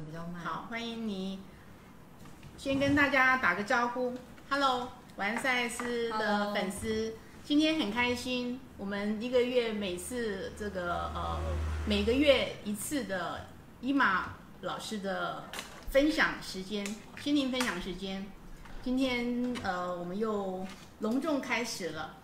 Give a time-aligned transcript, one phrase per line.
[0.00, 0.42] 比较慢。
[0.42, 1.38] 好，欢迎你。
[2.56, 4.14] 先跟大家打个招呼
[4.48, 11.38] ，Hello，完赛斯的粉丝今天很开心，我们一个月每次这个呃
[11.86, 13.46] 每个月一次的
[13.80, 15.44] 伊玛老师的
[15.90, 16.84] 分享时间，
[17.20, 18.26] 心灵分享时间。
[18.82, 20.66] 今天呃我们又
[21.00, 22.16] 隆重开始了，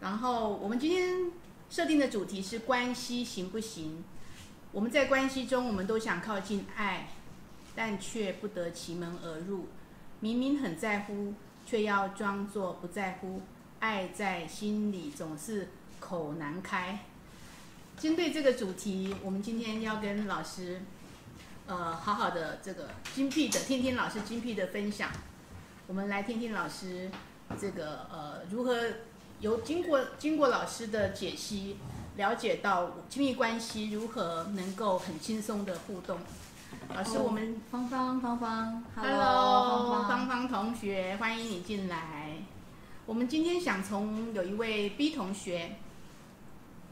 [0.00, 1.30] 然后我们今天
[1.68, 4.04] 设定的主题是关系行不行？
[4.72, 7.08] 我们在关系中，我们都想靠近爱，
[7.74, 9.68] 但却不得其门而入。
[10.20, 11.34] 明明很在乎，
[11.66, 13.42] 却要装作不在乎。
[13.78, 15.68] 爱在心里总是
[16.00, 17.00] 口难开。
[17.98, 20.80] 针对这个主题，我们今天要跟老师，
[21.66, 25.10] 呃，好好的这个精辟的听听老师精辟的分享。
[25.86, 27.10] 我们来听听老师
[27.60, 28.76] 这个呃如何
[29.40, 31.76] 由经过经过老师的解析，
[32.16, 36.18] 了解到亲密关系如何能够很轻松的互动。
[36.94, 42.38] 老师，哦我们芳芳芳芳 Hello，芳芳芳同学，欢迎你进来。
[43.04, 45.76] 我们今天想从有一位 B 同学，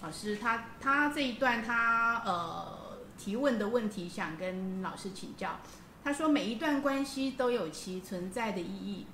[0.03, 5.59] 老师他他这一段他呃提问的问题想跟老师请教。
[6.05, 9.06] 他说每一段关系都有其存在的意义，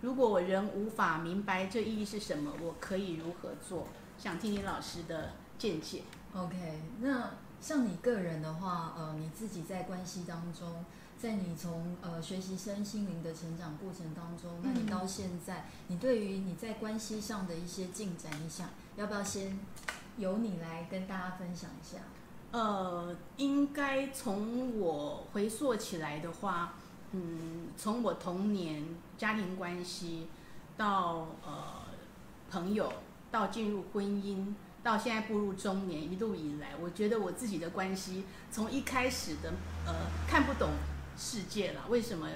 [0.00, 3.86] 如果我仍无法明白这意义是什么，我可以如何做？
[4.18, 5.30] 想听听老师的
[5.62, 6.02] 见解。
[6.34, 10.84] OK，那像你个人的话，呃，你自己在关系当中，
[11.16, 19.56] 在你从呃学习身心灵的成长过程当中，那你嗯到现在，你对于你在关系上的一些进展，你想要不要先
[20.18, 21.98] 由你来跟大家分享一下？
[22.50, 26.74] 呃，应该从我回溯起来的话，
[27.12, 28.84] 嗯，从我童年
[29.16, 30.26] 家庭关系
[30.76, 31.84] 到呃
[32.50, 32.92] 朋友，
[33.30, 34.52] 到进入婚姻，
[34.82, 39.52] 到现在步入中年，一路以来，我觉得我自己的关系从一开始的
[39.86, 39.94] 呃
[40.28, 40.70] 看不懂
[41.16, 42.28] 世界了，为什么？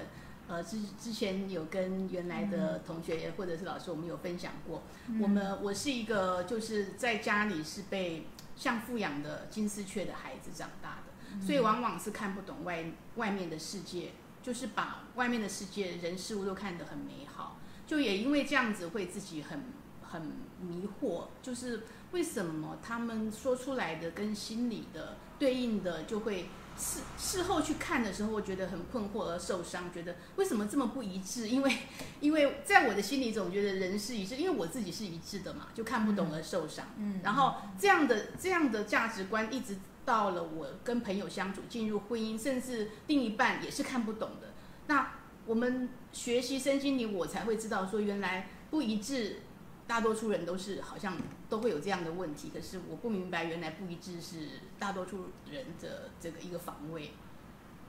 [0.49, 4.81] 呃，之之前有跟原来的同学或者是老师，我们有分享过，
[5.21, 8.25] 我们我是一个就是在家里是被
[8.55, 12.85] 像富养的金丝雀的孩子长大的，所以往往是看不懂外
[13.17, 19.65] 外面的世界，就是把外面的世界人事物都看得很美好，就也因为这样子会自己很
[20.01, 20.21] 很
[20.61, 31.49] 迷惑，就是为什么他们说出来的跟心里的对应的就会事事后去看的时候，我觉得很困惑而受伤，觉得为什么这么不一致？
[31.49, 31.77] 因为
[32.21, 36.85] 因为在我的心里总觉得人是一致，因为我自己是一致的嘛，就看不懂而受伤。
[36.97, 44.53] 嗯然后这样的这样的价值观一直到了我跟朋友相处，进入婚姻，甚至另一半也是看不懂的。
[44.87, 45.13] 那
[45.45, 49.39] 我们学习身心灵，我才会知道说，原来不一致，
[49.87, 51.17] 大多数人都是好像
[51.49, 52.51] 都会有这样的问题。
[52.53, 57.11] 可是我不明白，原来不一致是大多数人的这个一个防卫。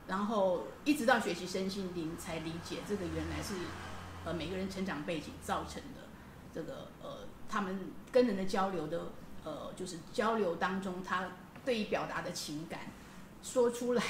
[0.07, 3.55] 然后一直到学习身心灵，才理解这个原来是
[4.25, 6.09] 呃每个人成长背景造成的
[6.51, 7.79] 这个呃他们
[8.11, 9.13] 跟人的交流的
[9.45, 11.33] 呃就是交流当中，他
[11.63, 12.81] 对于表达的情感
[13.43, 14.03] 说出来，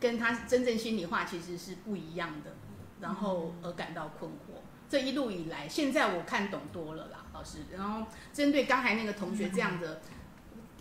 [0.00, 2.52] 跟他真正心里话其实是不一样的，
[3.00, 4.60] 然后而感到困惑。
[4.88, 7.58] 这一路以来，现在我看懂多了啦，老师。
[7.76, 10.00] 然后针对刚才那个同学这样的、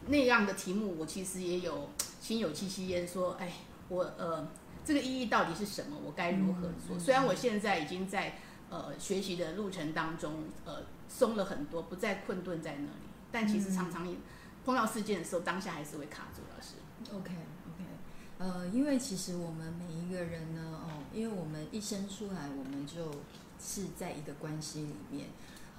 [0.08, 1.90] 那样的题目，我其实也有
[2.22, 3.52] 心有戚戚焉，说，哎，
[3.90, 4.48] 我呃
[4.86, 5.98] 这个意义到底是什么？
[6.06, 7.00] 我该如何做？
[7.00, 8.38] 虽然我现在已经在
[8.70, 14.16] 呃学习的路程当中，呃松了很多，不再困顿在那里，但其实常常也
[14.64, 16.42] 碰到事件的时候，当下还是会卡住。
[16.56, 16.76] 老师
[17.16, 17.32] ，OK
[17.68, 17.84] OK，
[18.38, 23.12] 呃，因为其实我们每一个人呢，哦，因为我们一生出来，我们就
[23.60, 25.28] 是在一个关系里面，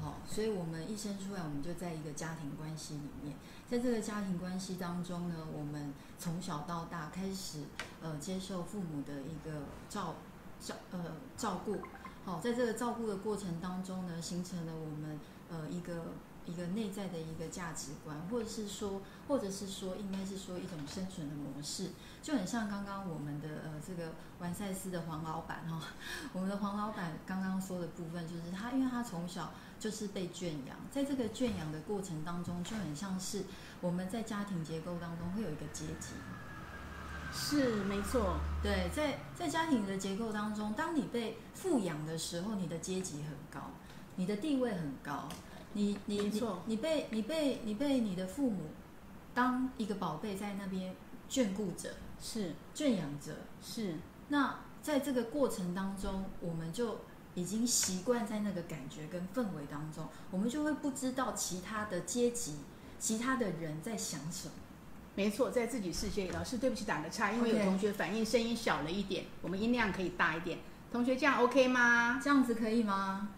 [0.01, 3.37] 好、所以我们一生出来，我们就在一个家庭关系里面，
[3.69, 7.65] 在这个家庭关系当中呢，我们从小到大开始，
[8.03, 10.17] 呃，接受父母的一个照
[10.61, 10.99] 照呃
[11.37, 11.79] 照顾，
[12.25, 16.15] 好、在这个照顾的过程当中呢，形成了我们呃一个
[16.47, 25.81] 一个内在的一个价值观，或者是说，或者是说，应该是说一种生存的模式，就很像刚刚我们的呃这个完赛斯的黄老板哈、
[26.35, 29.53] 我们的黄老板刚刚说的部分，就是他因为他从小
[29.83, 33.43] 就是被圈养，在这个圈养的过程当中，就很像是
[33.81, 36.15] 我们在家庭结构当中会有一个阶级，
[37.33, 43.73] 是没错，对，在在家庭的结构当中，当你被富养的时候，你的阶级很高，
[44.15, 45.29] 你的地位很高，
[45.73, 46.31] 你你
[46.67, 48.67] 你被你被你被你的父母
[49.35, 50.95] 当一个宝贝在那边
[51.29, 51.91] 眷顾着、
[52.21, 52.55] 是。
[52.73, 53.33] 圈养着。
[53.61, 53.97] 是。
[54.29, 56.99] 那在这个过程当中，我们就
[57.35, 62.59] 已经习惯在那个感觉跟氛围当中，我们就会不知道其他的阶级、
[62.99, 64.55] 其他的人在想什么。
[65.15, 66.31] 没错，在自己世界里。
[66.31, 70.59] 老师，对不起，打个岔，因为有同学反映声音小了一点，我们音量可以大一点。
[70.91, 73.29] 同学，这样 OK 吗这样子可以吗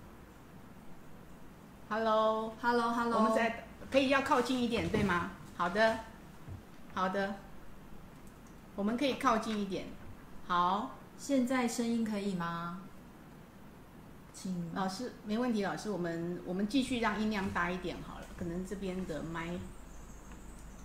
[1.88, 5.32] ？Hello，？Hello，Hello，我们再可以要靠近一点，对吗？
[5.56, 5.98] 好的，
[6.94, 7.34] 好的，
[8.76, 9.86] 我们可以靠近一点。
[10.46, 12.82] 好，现在声音可以吗？
[14.34, 19.48] 请老师没问题，老师，我们我们继续让音量大一点好了，可能这边的麦。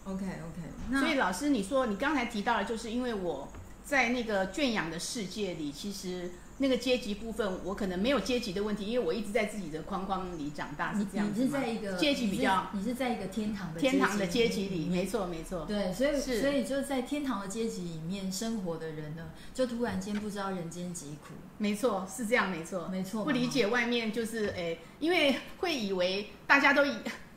[0.06, 3.50] OK OK，那所以老师，你说你刚才提到的，就是因为我
[3.84, 26.94] 在那个圈养的世界里，其实那个阶级部分，我可能没有阶级的问题，因为我一直在自己的框框里长大，是你你这样子吗是在一个阶级比较你是你是在一个天堂的天堂的阶级里，没错没错，对，所以是所以就是在天堂的阶级里面生活的人呢，就突然间不知道人间疾苦，没错是这样，没错没错不理解外面就是诶，因为会以为大家都以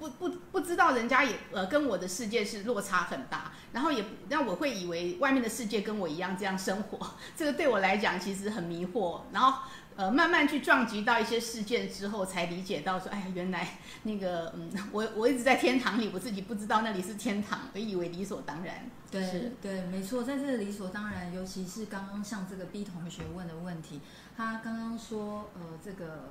[0.08, 9.62] 不不不知道人家也呃跟我的世界是落差很大，然后也让我会以为外面的世界跟我一样这样生活，这个对我来讲其实很迷惑，然后。
[9.94, 18.90] 呃，慢慢去撞击到一些事件之后，才理解到说，哎，原来那个，嗯，我我一直在天堂里，我自己不知道那里是天堂，我以为理所当然。
[19.10, 24.00] 对对，没错，在这个理所当然，尤其是刚刚像这个 B 同学问的问题，
[24.34, 26.30] 他刚刚说，呃，这个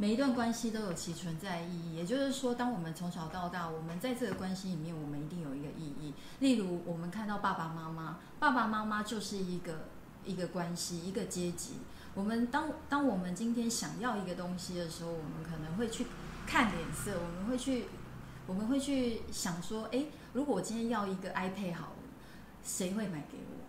[0.00, 6.14] 每一段关系都有其存在意义，也就是说，当我们从小到大，我们在这个关系里面，我们一定有一个意义。
[6.38, 9.88] 例如，我们看到爸爸妈妈，爸爸妈妈就是一个
[10.24, 11.72] 一个关系，一个阶级。
[12.14, 16.06] 我们当当我们今天想要一个东西的时候，我们可能会去
[16.46, 17.86] 看脸色，我们会去
[18.46, 21.96] 我们会去想说，诶，如果我今天要一个 iPad 好了，
[22.62, 23.64] 谁会买给我？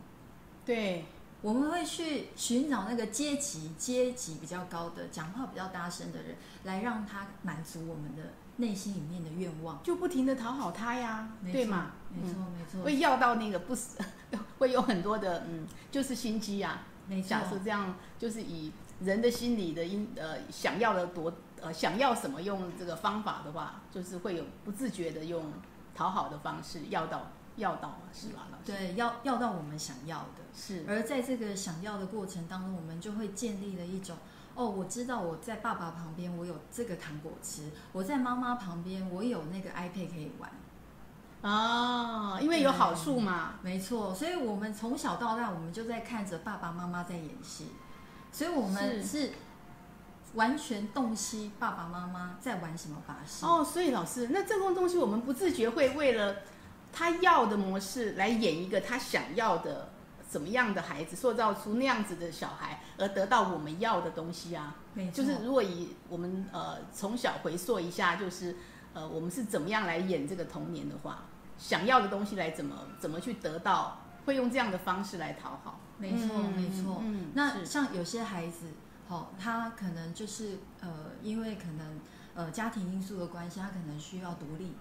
[0.64, 1.06] 对，
[1.42, 11.94] 我们会去寻找那个阶级阶级比较高的、讲话比较大声的人，来让他满足我们的内心里面的愿望，就不停的讨好他呀，对吗？
[12.10, 13.98] 没错，没错，会要到那个不死，
[14.60, 16.84] 会有很多的嗯，就是心机啊。
[17.08, 25.54] 没错假，设这样，就是以人的心理的因呃想要的多呃想要什么用这个方法的话，就是会有不自觉的用
[25.96, 28.48] 讨好的方式要到要到嘛，是吧？
[28.66, 30.44] 对，要要到我们想要的。
[30.54, 34.18] 是而在这个想要的过程当中，我们就会建立了一种
[34.56, 40.52] 哦，我知道我在爸爸旁边我有这个糖果吃，我在妈妈旁边我有那个 iPad 可以玩。
[41.42, 43.54] 哦，因为有好处嘛。
[43.62, 47.70] 没错，所以我们从小到大，我们就在看着爸爸妈妈在演戏，
[48.32, 49.32] 所以我们是
[50.34, 53.46] 完全洞悉爸爸妈妈在玩什么把戏。
[53.46, 56.38] 哦，所以老师，那这种东西我们不自觉会为了
[56.92, 59.90] 他要的模式来演一个他想要的
[60.28, 64.76] 怎么样的孩子，塑造出那样子的小孩，而得到我们要的东西啊。
[64.94, 68.56] 没错，就是如果以我们呃从小回溯一下，就是
[68.94, 71.26] 呃我们是怎么样来演这个童年的话，
[71.58, 75.80] 想要的东西来怎么怎么去得到，会用这样的方式来讨好。
[75.98, 77.02] 没错，嗯没错。
[77.04, 78.68] 嗯那像有些孩子，
[79.08, 82.00] 好、他可能就是呃，因为可能
[82.36, 84.76] 呃家庭因素的关系，他可能需要独立，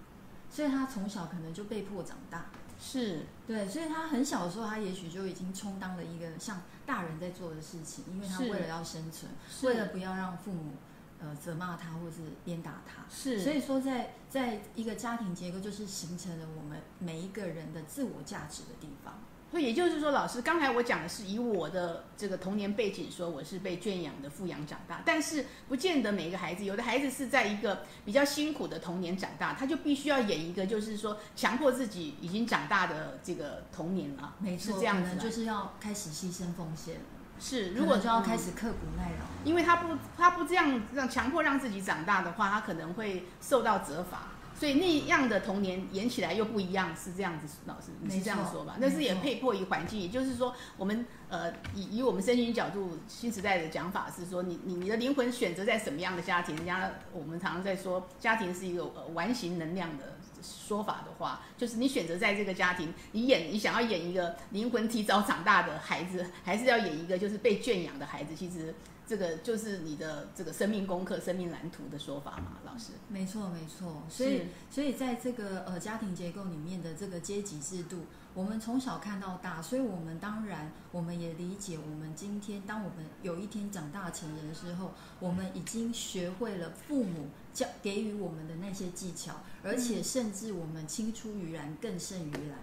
[0.51, 2.45] 所以他从小可能就被迫长大。
[2.81, 9.29] 是对，所以他很小的时候，他也许就已经充当了一个像大人在做的事情，因为他为了要生存，
[9.63, 10.71] 为了不要让父母
[11.19, 13.03] 呃责骂他或是鞭打他。
[13.13, 19.19] 是，所以说在，在一个家庭结构，就是形成了我们每一个人的自我价值的地方。
[19.51, 36.97] 所以也就是说，老师刚才我讲的是以我的这个童年背景说我是被圈养的、富养长大，但是不见得每一个孩子，有的孩子是在一个比较辛苦的童年长大，他就必须要演一个就是说强迫自己已经长大的这个童年了，没错，是这样子就是要开始牺牲奉献，
[37.39, 39.25] 是，如如果果就要嗯开始刻苦耐劳。
[39.43, 44.27] 因为他不他不这样让强迫让自己长大的话，他可能会受到责罚。
[44.59, 48.75] 所以那样的童年演起来又不一样，是这样子，老师你是这样说吧？
[48.77, 56.53] 那是也没错被迫于环境，也就是说，我们呃以以我们身心角度新时代的讲法是说，你你你的灵魂选择在什么样的家庭？
[56.57, 68.35] 人家我们常常在说，家庭是一个呃完形能量的说法的话，就是你选择在这个家庭，你演你想要演一个灵魂提早长大的孩子，还是要演一个就是被圈养的孩子？
[68.35, 68.75] 其实
[69.09, 72.91] 这个就是你的这个生命功课、生命蓝图的说法嘛，老师。
[73.07, 74.03] 没错，没错。
[74.07, 92.59] 所以，所以在这个呃家庭结构里面的这个阶级制度，我们从小看到大，所以我们当然我们也理解，我们今天当我们有一天长大成人之后，我们已经学会了父母教给予我们的那些技巧，而且甚至我们青出于蓝更胜于蓝。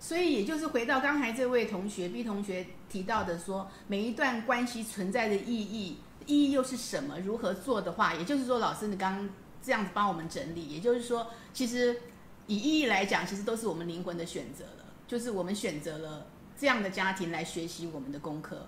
[0.00, 7.20] 所以也就是回到刚才这位同学 B 同学提到的说，每一段关系存在的意义，意义又是什么？
[7.20, 9.28] 如何做的话，也就是说，老师你刚刚
[9.62, 12.00] 这样子帮我们整理，也就是说，其实
[12.46, 14.86] 以意义来讲，其实都是我们灵魂的选择了。
[15.06, 16.28] 就是我们选择了
[16.58, 18.66] 这样的家庭来学习我们的功课。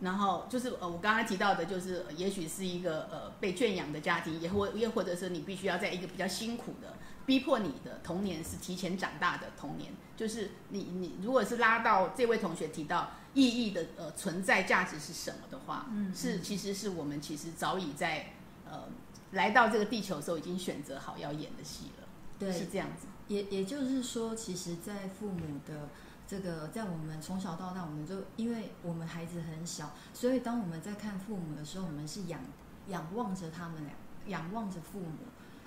[0.00, 6.94] 然后就是呃，我刚刚提到的，就是也许是一个呃被圈养的家庭，也或也或者是你必须要在一个比较辛苦的，
[7.26, 9.92] 逼迫你的童年是提前长大的童年。
[10.16, 18.32] 就是你你如果是拉到这位同学提到意义的呃存在价值是什么的话，嗯是其实是我们其实早已在
[18.68, 18.84] 呃
[19.32, 22.06] 来到这个地球的时候已经选择好要演的戏了，
[22.38, 23.06] 对，是这样子。
[23.28, 25.88] 也也就是说，其实，在父母的
[26.26, 32.40] 这个，在我们从小到大，我们就因为我们孩子很小，所以当我们在看父母的时候，我们是仰
[32.88, 33.94] 仰望着他们俩，
[34.26, 35.16] 仰望着父母。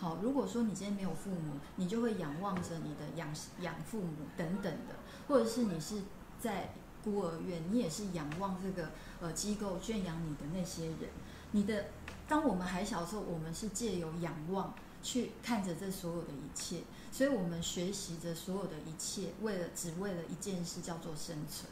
[0.03, 4.95] 好，如果说你今天没有父母，你就会仰望着你的养养父母等等的，
[5.29, 6.01] 或者是你是
[6.41, 8.91] 在孤儿院，你也是仰望这个
[9.21, 11.09] 呃机构圈养你的那些人。
[11.53, 11.85] 你的，
[12.27, 16.81] 当我们还小的时候，我们是借由仰望去看着这所有的一切。
[17.09, 21.71] 所以我们学习着所有的一切，为了只为了一件事，叫做生存。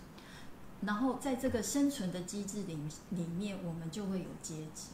[0.84, 2.78] 然后在这个生存的机制里
[3.10, 4.88] 里面，我们就会有阶级。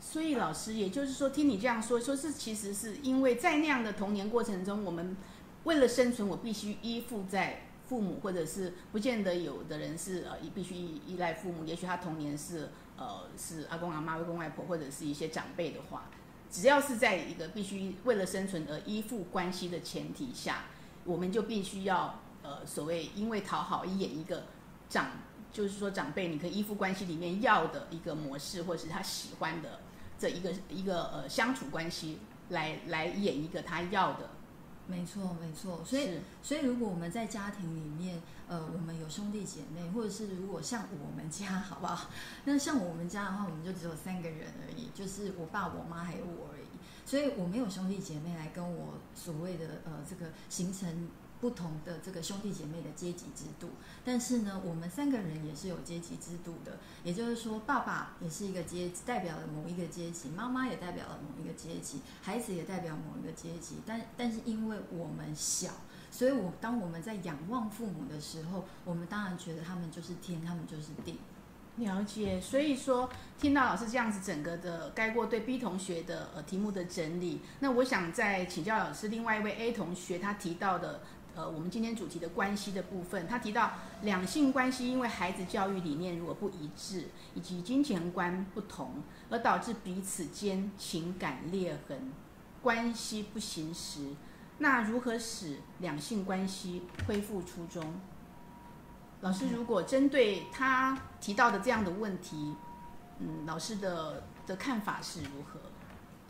[0.00, 5.16] 所以老师，也就是说，听你这样说，说是其实是因为在那样的童年过程中，我们
[5.64, 16.08] 为了生存，我必须依附在父母，或者是不见得有的人是呃必须依依赖父母，也许他童年是呃是阿公阿妈、外公外婆，或者是一些长辈的话。
[16.50, 20.64] 只要是在一个必须为了生存而依附关系的前提下，
[21.04, 24.44] 我们就必须要呃所谓因为讨好演一个
[24.88, 25.10] 长，
[25.52, 29.78] 就是说长辈你可以依附关系里面要的一个模式，或是他喜欢的
[30.20, 32.18] 这一个一个呃相处关系，
[32.50, 34.28] 来来演一个他要的。
[34.86, 35.82] 没错，没错。
[35.84, 42.10] 所以，所以如果我们在家庭里面，呃，我们有兄弟姐妹，或者是如果像我们家，好不好？
[42.44, 46.66] 那像我们家的话，我们就只有三个人而已，就是我爸、我妈还有我而已。
[47.06, 51.08] 所以我没有兄弟姐妹来跟我所谓的呃这个形成
[51.40, 53.70] 不同的这个兄弟姐妹的阶级制度。
[54.04, 63.76] 但是呢，我们三个人也是有阶级制度的，也就是说，爸爸也是一个阶级，代表了某一个阶级；妈妈也代表了某一个阶级；孩子也代表某一个阶级。
[63.86, 65.70] 但但是因为我们小，
[66.10, 71.18] 所以我当我们在仰望父母的时候，我们当然觉得他们就是天，他们就是地。
[71.76, 81.00] 了解，所以说听到老师这样子整个的概括对 B 同学的呃题目的整理，那我想再请教老师另外一位 A 同学他提到的
[81.34, 83.72] 呃我们今天主题的关系的部分，他提到
[84.02, 92.12] 两性关系因为孩子教育理念如果不一致，以及金钱观不同，而导致彼此间情感裂痕，
[92.62, 94.14] 关系不行时，
[94.58, 98.00] 那如何使两性关系恢复初衷？
[99.22, 102.56] 老师，如果针对他提到的这样的问题，
[103.18, 105.60] 嗯，老师的的看法是如何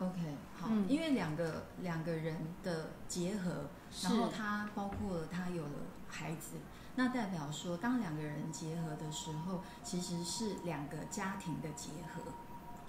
[0.05, 0.19] ？OK，
[0.59, 3.69] 好，因为两个两个人的结合，
[4.03, 5.71] 然后他包括了他有了
[6.09, 6.57] 孩子，
[6.97, 12.33] 那代表说，当两个人结合的时候，其实是两个家庭的结合。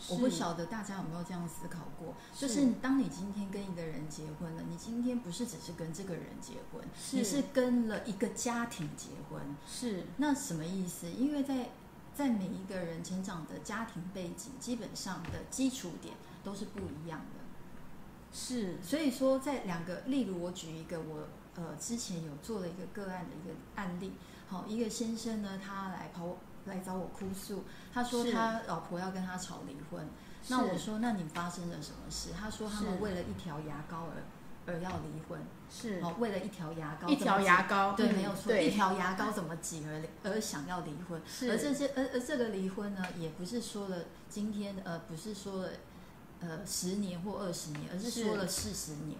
[0.09, 9.39] 我不晓得大家有没有这样思考过，就是当你今天跟一个人结婚了，你今天不是只是跟这个人结婚，你是跟了一个家庭结婚。
[9.67, 11.07] 是，那什么意思？
[11.11, 11.69] 因为在
[12.15, 17.40] 在每一个人成长的家庭背景，基本上的基础点都是不一样的。
[18.33, 24.13] 是，所以说在两个，例如我举一个我呃之前有做了一个个案的一个案例，
[24.47, 26.37] 好，一个先生呢，他来跑。
[26.65, 30.07] 来找我哭诉，他说他老婆要跟他吵离婚。
[30.47, 32.29] 那我说，那你发生了什么事？
[32.39, 35.41] 他说他们为了一条牙膏而而要离婚。
[35.71, 41.19] 是哦，为了一条牙膏，一条牙膏，对，没有错，一条牙膏怎么挤而而想要离婚？
[41.25, 43.97] 是，而这些而而这个离婚呢，也不是说了
[44.29, 45.69] 今天呃，不是说了
[46.41, 49.17] 呃十年或二十年，而是说了四十年。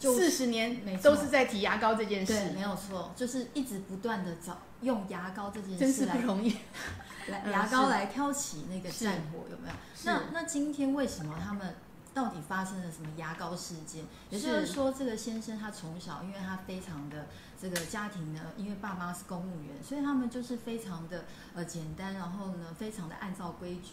[0.00, 6.54] 四十年都是在提牙膏这件事，对，没有错，就是一直不断的找用牙膏这件事，真是不容易。
[7.28, 9.74] 来牙膏来挑起那个战火，有没有？
[10.04, 11.76] 那那今天为什么他们
[12.12, 14.04] 到底发生了什么牙膏事件？
[14.28, 17.26] 也就是说，这个先生他从小，因为他非常的
[17.58, 23.92] 这个家庭呢，因为爸妈是公务员，所以他们就是非常的呃简单，然后呢，非常的按照规矩。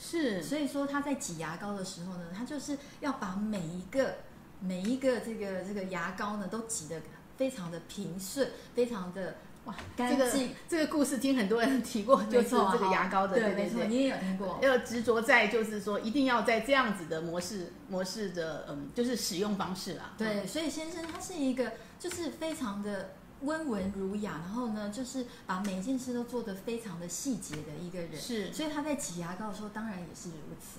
[0.00, 4.16] 是，所以说他在挤牙膏的时候呢，他就是要把每一个。
[4.62, 7.00] 每一个这个这个牙膏呢，都挤得
[7.34, 10.54] 非常的平顺，非常的哇干净。
[10.68, 14.58] 这个故事听很多人提过，就是这个牙膏的，对对对，你也有听过。
[14.60, 20.12] 要执着在就是说，一定要在这样子的模式模式的嗯，就是使用方式啦。
[20.18, 28.20] 对，所以先生他是一个就是非常的温文儒雅，然后呢，就是把每一件事都做得非常的细节的一个人。
[28.20, 30.78] 是，所以他在挤牙膏的时候，当然也是如此。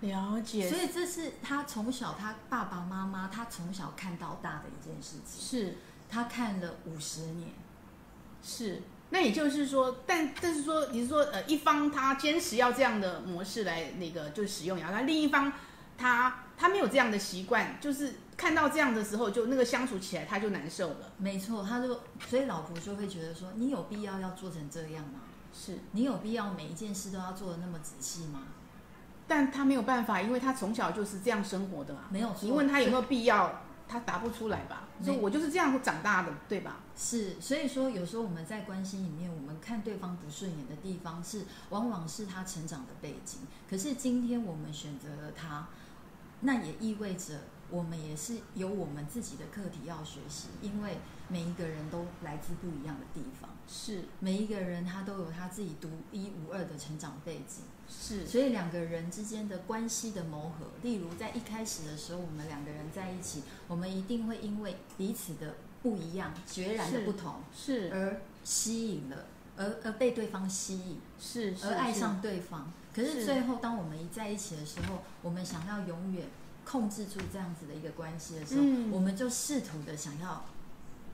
[0.00, 5.40] 了解，所以这是他从小他爸爸妈妈他从小看到大的一件事情。
[5.40, 5.78] 是，
[6.10, 7.50] 他看了五十年，
[8.42, 15.50] 是，那也就是说，但但是说，你是说，呃，一方他坚持要这样的模式来那个就使用牙膏，另一方
[15.96, 21.12] 他他没有这样的习惯，就是看到这样的时候，就那个相处起来他就难受了。
[21.18, 25.20] 没错，他就所以老婆就会觉得说，你有必要要做成这样吗？
[25.52, 28.42] 是你有必要每一件事都要做的那么仔细吗？
[29.26, 32.00] 但他没有办法，因为他从小就是这样生活的嘛。
[32.10, 34.84] 没有错你问他有没有必要，他答不出来吧？
[34.98, 36.80] 没说我就是这样长大的，对吧？
[36.96, 43.40] 是，所以说有时候我们在关系里面，我们看对方不顺眼的地方是，往往是他成长的背景。
[43.68, 45.66] 可是今天我们选择了他，
[46.46, 50.98] 那也意味着我们也是有我们自己的课题要学习，因为
[51.28, 57.64] 每一个人都来自不一样的地方，是每一个人他都有他自己独一无二的成长背景。
[57.88, 69.26] 是所以两个人之间的关系的磨合，例如在一开始的时候，我们两个人在一起，我们一定会因为彼此的不一样、决然的不同是而吸引了，
[69.56, 72.72] 而而被对方吸引，是而爱上对方。
[73.04, 76.26] 是最后，当我们一在一起的时候，我们想要永远
[76.64, 80.44] 控制住这样子的一个关系的时候，嗯我们就试图的想要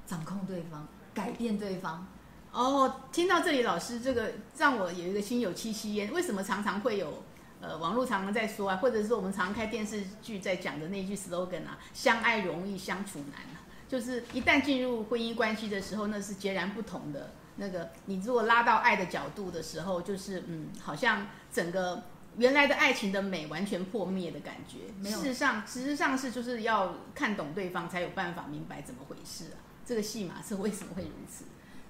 [0.06, 2.06] 掌控对方、改变对方。
[2.52, 6.12] 哦，听到这里，老师这个让我有一个心有戚戚焉。
[6.12, 7.22] 为什么常常会有
[7.62, 17.30] 呃网络常常在说啊，或者是我们常常看电视剧在讲的那句 slogan 啊，相爱容易相处难啊，就是一旦进入婚姻关系的时候，那是截然不同的。
[17.56, 22.02] 那个你如果拉到爱的角度的时候，就是嗯，好像整个
[22.38, 24.92] 原来的爱情的美完全破灭的感觉。
[24.98, 29.60] 没有事实上，事实上是就是要看懂对方，才有办法明白怎么回事啊。
[29.84, 31.44] 这个戏码是为什么会如此？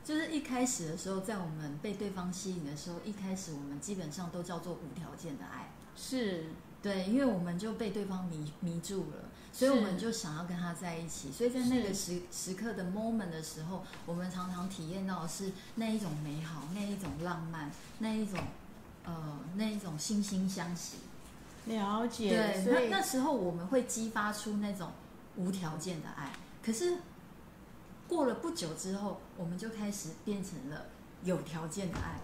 [0.04, 6.47] 就是一开始的时候，在我们被对方吸引的时候，一开始我们基本上都叫做无条件的爱，是
[6.83, 11.31] 对，因为我们就被对方迷迷住了，所以我们就想要跟他在一起。
[11.31, 18.37] 所以在那个时时刻的 moment 的时候，我们常常体验到的是那一种美好，那一种浪漫，那一种
[19.04, 20.97] 呃那一种惺惺相惜。
[21.66, 22.30] 了解，
[22.65, 24.91] 对，那那时候我们会激发出那种
[25.36, 26.97] 无条件的爱，可是
[28.08, 30.86] 过了不久之后，我们就开始变成了
[31.23, 32.21] 有条件的爱。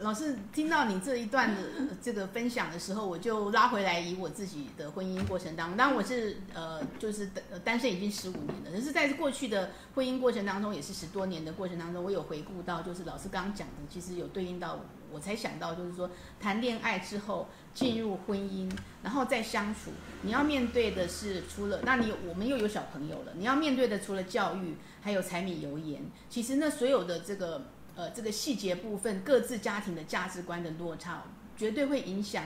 [0.00, 14.78] 老师听到你这一段的呃这个分享的时候，我就拉回来以我自己的婚姻过程当中，当然我是呃就是单呃单身已经十五年了，可是在过去的婚姻过程当中，也是十多年的过程当中，我有回顾到，就是老师刚刚讲的，其实有对应到
[15.12, 18.70] 我才想到，就是说谈恋爱之后进入婚姻，
[19.02, 19.90] 然后再相处，
[20.22, 27.66] 你要面对的是除了那你我们又有小朋友了，你要面对的除了教育，还有柴米油盐，其实那所有的这个。
[27.98, 31.22] 呃，这个细节部分，各自家庭的价值观的落差，
[31.56, 32.44] 绝对会影响，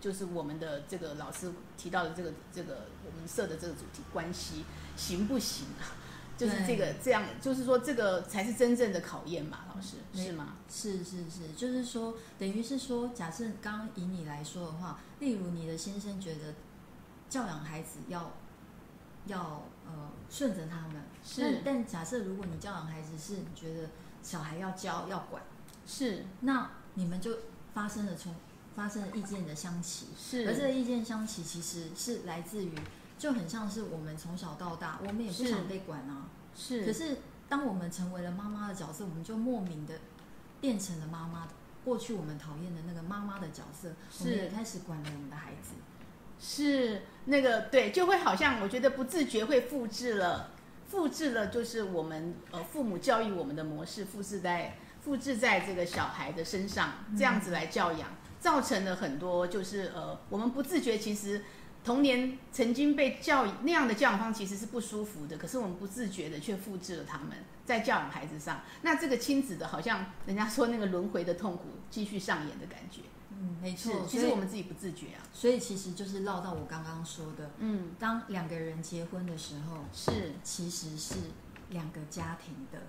[0.00, 4.64] 就是我们的这个老师提到的这个这个我们设的这个主题关系
[4.96, 5.66] 行不行？
[6.38, 10.54] 就是这个这样，就是说这个才是真正的考验嘛，老师是吗？
[10.70, 16.54] 是是是，就是说，等于是说，假设刚刚以你来说的话，例如你的先生觉得
[17.28, 18.32] 教养孩子要
[19.26, 23.90] 要呃顺着他们，是但但假设如果你教养孩子是你觉得
[24.22, 25.42] 小孩要教要管，
[25.86, 26.24] 是。
[26.42, 27.36] 那你们就
[27.74, 28.32] 发生了冲
[28.76, 30.06] 发生了意见的相齐，
[30.46, 32.72] 而这是个意见相齐其实是来自于
[33.18, 39.94] 就很像是我们从小到大，我们也不想被管啊，是，可是当我们成为了妈妈的角色，我们就莫名的
[40.60, 41.48] 变成了妈妈。
[41.84, 43.88] 过去我们讨厌的那个妈妈的角色，
[44.20, 45.72] 我们是也开始管了我们的孩子。
[46.38, 50.50] 是那个对，就会好像我觉得不自觉会复制了，
[50.86, 61.42] 复制了就是我们呃父母教育我们的模式，复制在复制在这个小孩的身上，这样子来教养，造成了很多就是呃我们不自觉其实。
[61.88, 67.28] 童年曾经被教育那样的教养方其实是不舒服的，可是我们不自觉的却复制了他们
[67.64, 68.60] 在教养孩子上。
[68.82, 75.24] 那这个亲子的好像人家说那个轮回的痛苦继续上演的感觉，嗯，没错。，其实我们自己不自觉啊。
[75.32, 81.14] 所以其实就是绕到我刚刚说的，嗯，当两个人结婚的时候，是其实是
[81.70, 82.82] 两个家庭的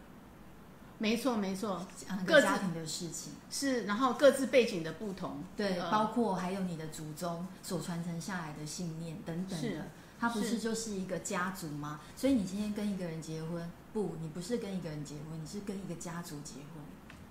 [0.99, 1.83] 没错没错。
[2.27, 3.33] 各自家庭的事情。
[3.49, 9.87] 是，然后各自背景的不同，对，呃包括还有你的祖宗所传承下来的信念等等是的，
[10.19, 12.01] 它不是是就是一个家族吗？
[12.15, 16.83] 所以你今天跟一个人结婚，不，你不是跟一个人结婚，你是跟一个家族结婚。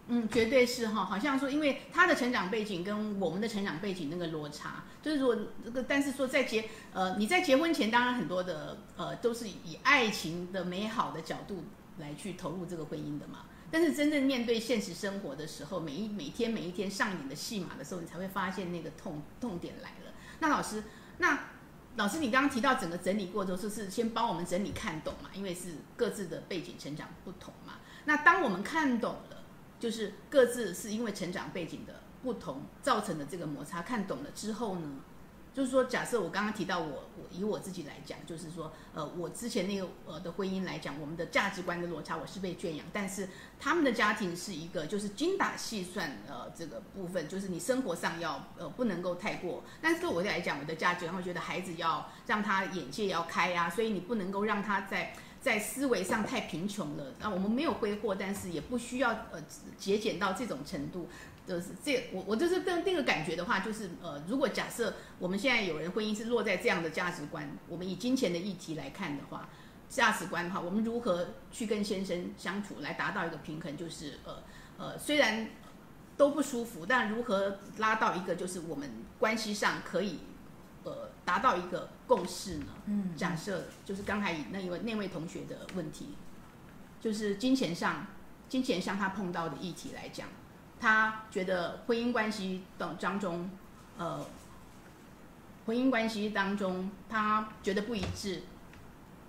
[0.08, 11.62] 嗯，绝对是哈，好像说，因为他的成长背景跟我们的成长背景那个落差，就是说这个，但是说在结呃你在结婚前，当然很多的呃都是以爱情的美好的角度
[11.98, 13.40] 来去投入这个婚姻的嘛。
[13.70, 20.12] 但是真正面对现实生活的时候，每一每天每一天上演的戏码的时候，你才会发现那个痛痛点来了。
[20.40, 20.84] 那老师，
[21.18, 21.38] 那
[21.96, 27.74] 老师，你刚刚提到整个整理过程，就是先帮我们整理看懂嘛，因为是各自的背景成长不同嘛。
[28.04, 29.44] 那当我们看懂了，
[29.78, 35.00] 就是各自是因为成长背景的不同造成的这个摩擦，看懂了之后呢？
[35.58, 59.42] 就是说，假设我刚刚提到我，我以我自己来讲，就是说，呃，我之前那个呃的婚姻来讲，我们的价值观的落差，我是被圈养，但是他们的家庭是一个就是精打细算，呃，这个部分就是你生活上要呃不能够太过，但是对我来讲，我的价值观会觉得孩子要让他眼界要开呀，所以你不能够让他在在思维上太贫穷了，那我们没有挥霍，但是也不需要呃
[59.76, 61.08] 节俭到这种程度。
[61.48, 69.48] 就是这，我我就是跟这个感觉的话，就是呃，如果假设我们现在有人婚姻是落在这样的价值观，我们以金钱的议题来看的话，
[69.88, 73.74] 价值观的话，我们如何去跟先生相处来达到一个平衡？
[73.74, 74.42] 就是呃
[74.76, 75.48] 呃，虽然
[76.18, 80.18] 都不舒服，但如何拉到一个就是我们关系上可以
[80.84, 82.66] 呃达到一个共识呢？
[82.84, 86.10] 嗯，假设就是刚才那一位那位同学的问题，
[87.00, 88.06] 就是金钱上
[88.50, 90.28] 金钱上他碰到的议题来讲。
[90.80, 93.50] 他觉得婚姻关系当当中，
[93.96, 94.24] 呃，
[95.66, 98.42] 婚姻关系当中，他觉得不一致，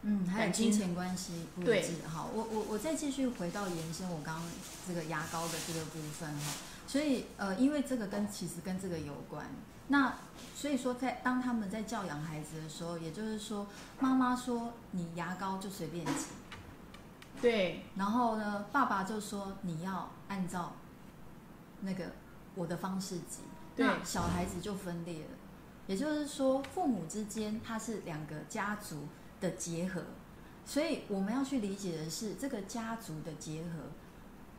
[0.03, 2.07] 嗯，还有金钱关系不一致。
[2.07, 4.43] 好，我我我再继续回到延伸我刚刚
[4.87, 6.53] 这个牙膏的这个部分哈，
[6.85, 9.45] 所以呃，因为这个跟其实跟这个有关，
[9.87, 10.13] 那
[10.55, 13.65] 所以说在当他们在教养孩子的时候，也就是说，
[13.99, 16.27] 妈妈说你牙膏就随便挤，
[17.41, 20.73] 对，然后呢，爸爸就说你要按照。
[21.81, 22.05] 那个
[22.55, 23.41] 我的方式挤，
[23.77, 25.31] 那小孩子就分裂了。
[25.87, 29.07] 也就是说，父母之间它是两个家族
[29.41, 30.03] 的结合，
[30.63, 33.69] 所以我们要去理解的是这个家族的结合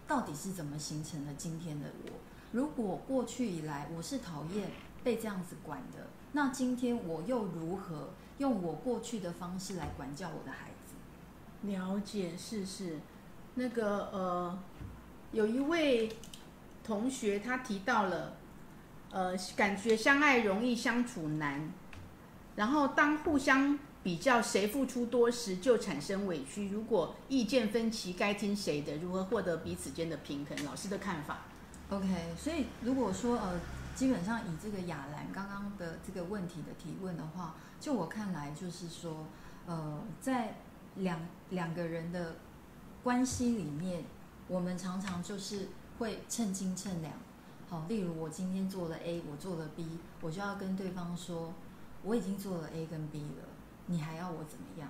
[0.09, 1.33] 到底是怎么形成的。
[1.35, 2.11] 今天的我，
[2.50, 4.70] 如果过去以来我是讨厌
[5.04, 11.68] 被这样子管的，那今天我又如何用我过去的方式来管教我的孩子？
[11.68, 12.98] 了解，是是，
[13.54, 14.59] 那个呃，
[15.30, 16.09] 有一位。
[16.83, 18.37] 同学他提到了，
[19.11, 21.73] 呃，感觉相爱容易相处难，
[22.57, 26.69] 然后当互相比较谁付出多时，就产生委屈。
[26.69, 28.97] 如果意见分歧，该听谁的？
[28.97, 30.64] 如何获得彼此间的平衡？
[30.64, 31.40] 老师的看法
[31.90, 33.61] ？OK，所以如果说呃，
[33.95, 39.27] 基本上以这个雅兰刚刚的这个问题的提问的话，就我看来就是说，
[39.66, 40.55] 呃，在
[40.97, 42.37] 两两个人的
[43.03, 44.05] 关系里面，
[44.49, 45.69] 我们常常就是。
[46.01, 47.13] 会称斤称两，
[47.69, 49.87] 好，例如我今天做了 A，我做了 B，
[50.23, 51.53] 我就要跟对方说，
[52.03, 53.45] 我已经做了 A 跟 B 了，
[53.85, 54.89] 你还要我怎么样？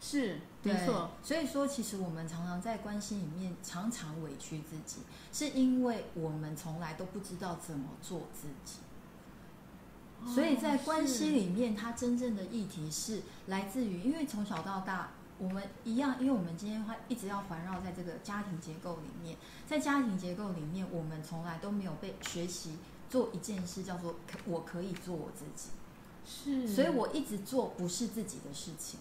[0.00, 1.10] 是，没错。
[1.20, 5.00] 所以说，其实我们常常在关系里面常常委屈自己，
[5.32, 8.78] 是因为我们从来都不知道怎么做自己。
[10.32, 15.10] 所以在关系里面，它真正的议题是来自于，因为从小到大。
[15.38, 22.78] 我们一样，因为我们今天话一直要环绕在这个家庭结构里面，在家庭结构里面，我们从来都没有被学习
[23.10, 24.14] 做一件事，叫做
[24.46, 25.68] “我可以做我自己”。
[26.24, 28.98] 是，所以我一直做不是自己的事情，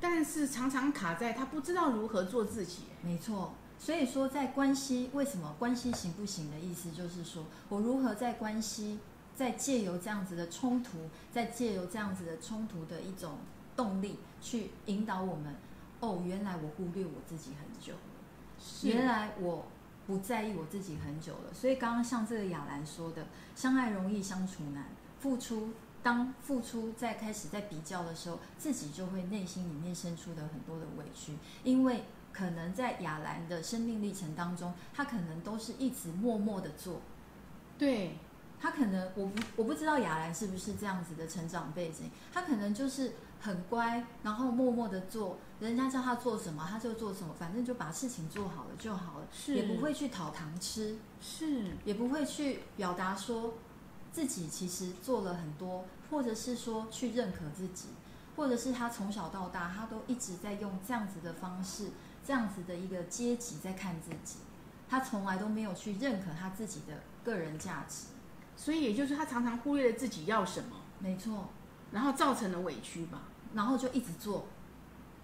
[0.00, 2.82] 但是常常卡在他不知道如何做自己。
[3.00, 8.98] 没错，所以说在关系为什么关系行不行的意思，就是说我如何在关系
[9.36, 13.38] 在借由这样子的冲突，在借由这样子的冲突的一种。
[13.76, 15.54] 动力去引导我们。
[16.00, 18.00] 哦，原来我忽略我自己很久了。
[18.82, 19.64] 原来我
[20.06, 21.54] 不在意我自己很久了。
[21.54, 24.86] 所以刚刚像这个雅兰说的，相爱容易相处难。
[25.18, 25.70] 付出，
[26.02, 31.34] 当付出在开始在比较的时候，自己就会内心里面生出的很多的委屈。
[31.62, 37.00] 因为可能在雅兰的生命历程当中，他可能都是一直默默的做。
[37.78, 38.18] 对。
[38.60, 43.12] 他可能我不我不知道雅兰是不是这样子的成长背景，他可能就是
[43.44, 49.54] 很乖，然后默默的做，人家叫他做什么他就做什么，反正就把事情做好了就好了，是。
[49.54, 53.52] 也不会去讨糖吃，是，也不会去表达说
[54.10, 57.88] 自己其实做了很多，或者是说去认可自己，
[58.34, 61.90] 或者是他从小到大他都一直在用这样子的方式，
[62.26, 64.38] 这样子的一个阶级在看自己，
[64.88, 68.06] 他从来都没有去认可他自己的个人价值。
[68.56, 71.48] 所以也就是他常常忽略了自己要什么，没错，
[71.90, 73.22] 然后造成了委屈吧，
[73.54, 74.46] 然后就一直做，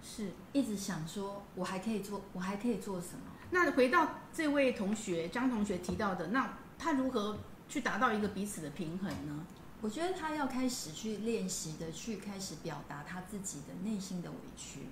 [0.01, 3.31] 是一直想说，我还可以做，我还可以做什么？
[3.51, 9.45] 那回到这位同学张同学提到的，那他如何去达到一个彼此的平衡呢？
[9.81, 14.87] 我觉得他要开始去练习的，去开始表达他自己的内心的委屈，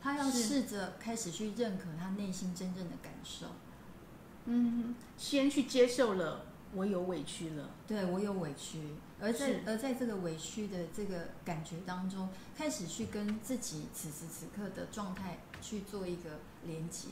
[0.00, 3.46] 他要试着开始去认可他内心真正的感受，
[4.46, 6.46] 嗯，先去接受了。
[6.72, 8.80] 我有委屈了，对我有委屈，
[9.20, 17.08] 而在而在这个委屈的这个感觉当中，开始去跟自己此时此刻的状态去做一个连接，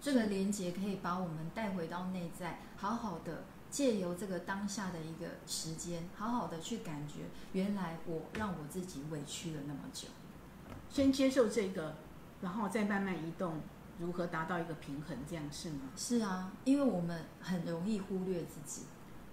[0.00, 10.08] 这个连接可以把我们带回到内在，好好的借由这个当下的一个时间，好好的去感觉，原来我让我自己委屈了那么久。
[10.88, 11.96] 先接受这个，
[12.40, 13.60] 然后再慢慢移动，
[13.98, 15.90] 如何达到一个平衡，这样是吗？
[15.96, 18.86] 是啊，因为我们很容易忽略自己。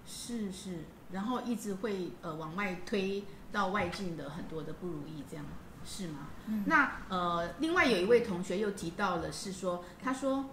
[0.06, 5.44] 是是，然后一直会呃往外推到外境的很多的不如意，这样
[5.84, 6.28] 是吗？
[6.46, 10.46] 嗯那呃，另外有一位同学又提到了，是说他说，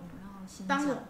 [0.67, 1.03] 当我讲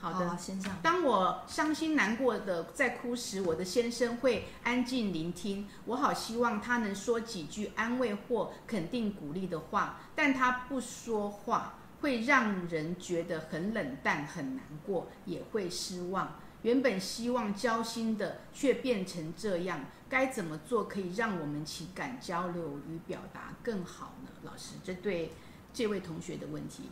[0.00, 0.72] 好的，啊先生。
[0.82, 5.66] 当我伤心难过的在哭时，我的先生会安静聆听。
[5.86, 16.32] 我好希望他能说几句安慰或肯定鼓励的话，但他不说话，会让人觉得很冷淡、很难过，也会失望。
[16.62, 24.30] 原本希望交心的，却变成这样，该怎么做可以让我们情感交流与表达更好呢？
[24.42, 25.32] 老师，这对
[25.72, 26.90] 这位同学的问题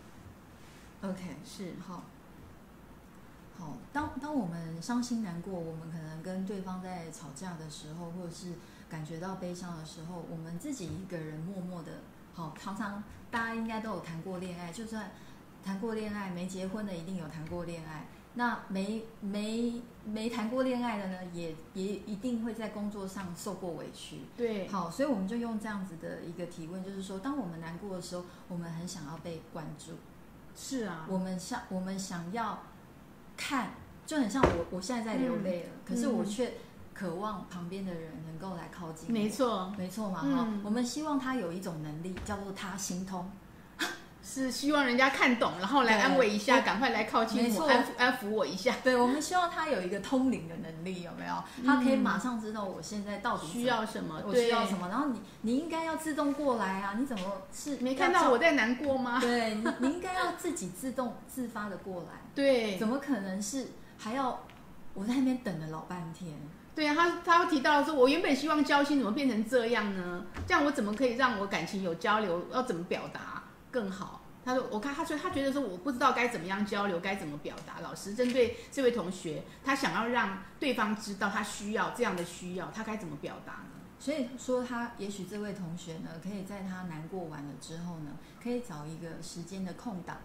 [1.02, 2.04] OK，是好。
[3.58, 8.52] 好，当当我们伤心难过，我们可能跟对方在吵架的时候，或者是
[8.88, 12.02] 感觉到悲伤的时候，我们自己一个人默默的，
[12.34, 15.10] 好，常常大家应该都有谈过恋爱，就算
[15.64, 18.06] 谈过恋爱没结婚的，一定有谈过恋爱。
[18.38, 24.20] 那没没没谈过恋爱的呢，也也一定会在工作上受过委屈。
[24.36, 29.92] 对，好，所以我们就用这样子的一个提问，就是说，当我们难过的时候，我们很想要被关注。
[30.54, 32.58] 是啊，我们想我们想要
[33.38, 33.70] 看，
[34.04, 36.52] 就很像我我现在在流泪了，可是我嗯却
[36.92, 39.12] 渴望旁边的人能够来靠近我。
[39.12, 43.30] 没错，没错嘛，嗯哈、我们希望他有一种能力，叫做他心通。
[44.28, 48.74] 是希望人家看懂，然后来安慰一下，赶快来靠近我，安抚安抚我一下。
[48.82, 51.44] 对，我们希望他有一个通灵的能力，有没有？
[51.64, 54.20] 他可以马上知道我现在到底嗯需要什么？
[54.26, 56.96] 我需要什么，然后你你应该要自动过来啊！
[56.98, 59.18] 你怎么是没看到我在难过吗？
[59.22, 64.44] 对你，你应该要自己自动自发的过来，对怎么可能是还要
[64.92, 66.34] 我在那边等了老半天？
[66.74, 70.26] 对啊，他他会提到说，我原本希望交心，怎么变成这样呢？
[70.46, 72.48] 这样我怎么可以让我感情有交流？
[72.52, 74.15] 要怎么表达更好？
[74.46, 77.80] 他说，我看他说他觉得说我不知道该怎么样交流，该怎么表达。
[77.80, 83.70] 老师针对这位同学，他想要让对方知道他需要这样的需要，他该怎么表达呢？
[83.98, 90.18] 所以说，他也许这位同学呢，可以在他难过完了之后呢，可以找一个时间的空档，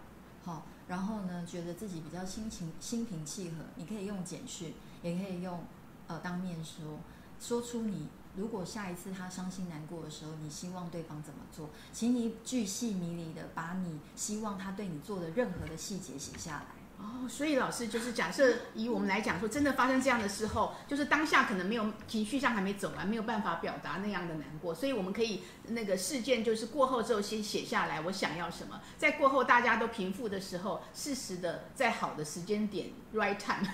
[0.44, 5.64] 好，然后呢，觉得自己比较心情心平气和，你可以用简讯，也可以用
[6.06, 7.00] 呃当面说，
[7.40, 8.06] 说出你
[8.36, 16.81] 如果下一次他伤心难过的时候，你希望对方怎么做，请你巨细迷离的把你希望他对你做的任何的细节写下来。
[17.02, 33.66] 哦，所以老师就是假设以我们来讲说，真的发生这样的时候，就是当下可能没有情绪上还没走完，没有办法表达那样的难过，所以我们可以那个事件就是过后之后先写下来，我想要什么，在过后大家都平复的时候，适时的在好的时间点 right time，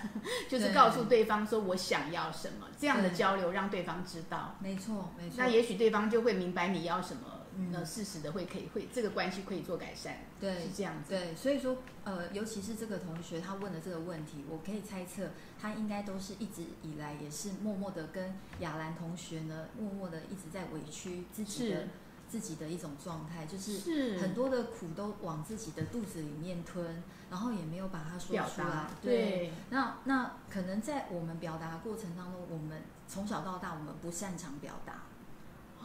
[0.48, 5.34] 就是告诉对方说我想要什么，这样的交流让对方知道，没错，没错。
[5.36, 7.22] 那也许对方就会明白你要什么，
[7.58, 21.88] 嗯那适时的会可以会这个关系可以做改善，对是这样子，对，所以说，呃，尤其是这个同学他问的这个问题，我可以猜测，他应该都是一直以来也是默默的跟雅兰同学呢，默默的一直在委屈自己的
[22.28, 28.90] 自己的一种状态，就是是很多的苦都往自己的肚子里面吞，然后也没有把它说出来达。
[29.02, 35.04] 对，那那可能在我们表达过程当中，我们从小到大我们不擅长表达，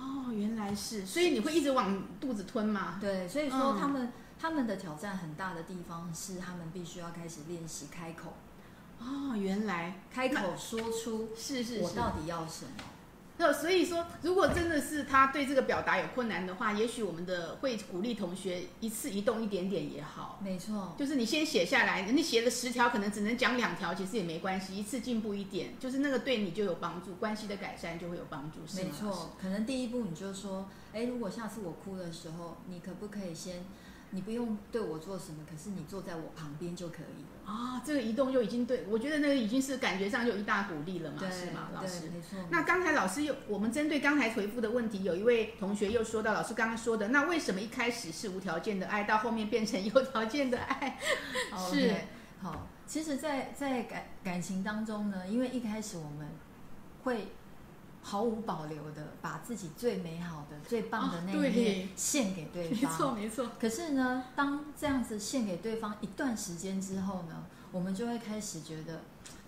[0.03, 2.97] 哦，原来是，所以你会一直往肚子吞吗？
[2.99, 8.33] 对，所以说嗯他们、他们的挑战很大的地方是，他们必须要开始练习开口，
[8.99, 11.81] 哦，原来开口说出是是是。
[11.81, 12.71] 我到底要什么。
[13.37, 20.39] 那所以说，如果真的是他对这个表达有困难的话，也许我们的会鼓励同学一次移动一点点也好。
[20.43, 33.65] 没错，就是你先写下来，你写了十条，可能只能讲两条，其实也没关系，一次进步一点，就是那个对你就有帮助，关系的改善就会有帮助，是吗没错，可能第一步你就说，哎，如果下次我哭的时候，你可不可以先，
[34.13, 37.51] 你不用对我做什么，可是你坐在我旁边就可以了。
[37.51, 42.09] 啊，这个移动就已经对我觉得那个已经是感觉上就有一大鼓励了嘛，是吗，老对师？
[42.09, 42.37] 没错。
[42.49, 50.97] 那刚才老师又，我们针对刚才回复的问题，有一位同学又说到，老师刚刚说的，那为什么一开始是无条件的爱，到后面变成有条件的爱？
[51.69, 51.93] 是
[52.41, 56.27] 好，其实在，在感感情当中呢，因为一开始我们
[57.03, 57.27] 会
[58.03, 62.97] 毫无保留的把自己最美好的、最棒的啊那一对面献给对方没方。
[62.97, 63.49] 错，没错。
[63.59, 69.01] 可是呢，当这样子献给对方一段时间之后呢，我们就会开始觉得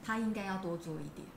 [0.04, 1.28] 他应该要多做一点，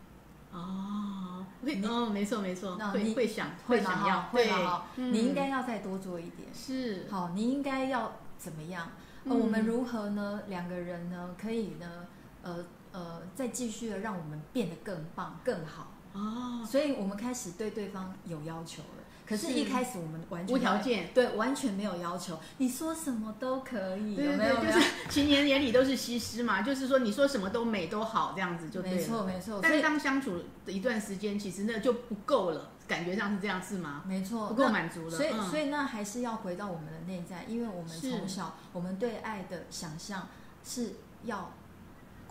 [0.52, 3.90] 哦，会哦，没错没错，那你会会想会吗？
[3.92, 4.82] 想要，会对吗？
[4.96, 6.48] 你应该要再多做一点。
[6.54, 8.90] 是好，你应该要怎么样？
[9.24, 10.42] 呃我们如何呢？
[10.48, 12.06] 两个人呢，可以呢，
[12.42, 15.88] 呃呃，再继续的让我们变得更棒、更好。
[16.18, 18.88] 哦，所以我们开始对对方有要求了。
[19.26, 24.56] 可是，一开始我们完全无条件，对，完全没有要求，你说什么都可以，对对有没有？
[24.56, 28.96] 对，有没有就是 情人眼里都是西施嘛，就是说你说什么都美都好，这样子就对了。
[28.96, 34.02] 没错没错，但是当相处的一段时间，其实那就不够了，感觉上是这样，是吗？
[34.06, 35.10] 没错，不够满足了。
[35.10, 40.26] 所以，嗯所以那还是要回到我们的内在，因为我们是从小我们对爱的想象
[40.64, 41.52] 是要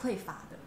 [0.02, 0.58] 匮乏的，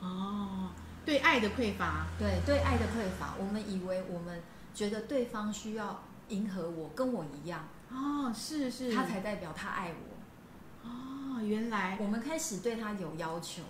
[0.00, 0.70] 哦，
[1.08, 4.42] 对爱的匮乏，对对爱的匮乏，我们以为我们
[4.74, 10.86] 觉得对方需要迎合我，跟我一样，哦，是是，他才代表他爱我。
[10.86, 13.62] 哦，原来我们开始对他有要求，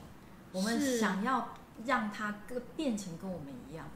[0.50, 1.54] 我们想要
[1.86, 3.88] 让他跟变成跟我们一样。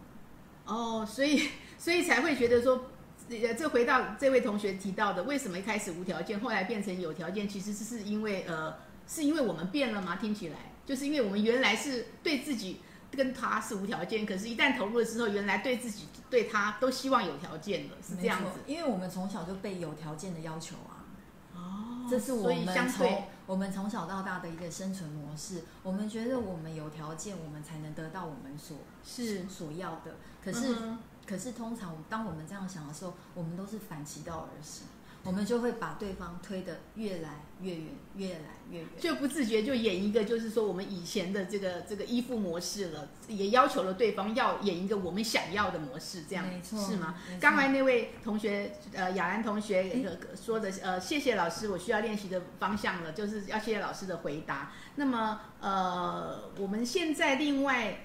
[0.65, 2.91] 哦，所以 所以才会觉得说，
[3.29, 8.77] 呃，这回到这位同学提到的，为什么一开始无条件，后来变成有条件，其实是是因为呃，
[9.09, 10.15] 是因为我们变了吗？
[10.15, 12.81] 听起来就是因为我们原来是对自己
[13.13, 18.61] 跟他是无条件，可是一旦投入了之后，原来对自己对他都希望有条件了，是这样子。
[18.67, 21.05] 因为我们从小就被有条件的要求啊。
[21.55, 25.63] 哦这是我们从我们从小到大的一个生存模式。
[25.83, 30.17] 我们觉得我们有条件，我们才能得到我们所是，所要的。
[30.43, 34.87] 可是，嗯可是通常当我们这样想的时候，我们都是反其道而行，
[35.25, 38.89] 我们就会把对方推得越来越远，越来越远。
[38.99, 50.05] 就不自觉就演一个，就是说我们以前的这个这个依附模式了，也要求了对方要演一个我们想要的模式，这样没是吗刚才那位同学，呃，雅兰同学
[50.35, 54.73] 说的，呃，谢谢老师，我需要练习的方向了，就是要谢谢老师的回答。
[54.97, 58.03] 那么，呃，我们现在另外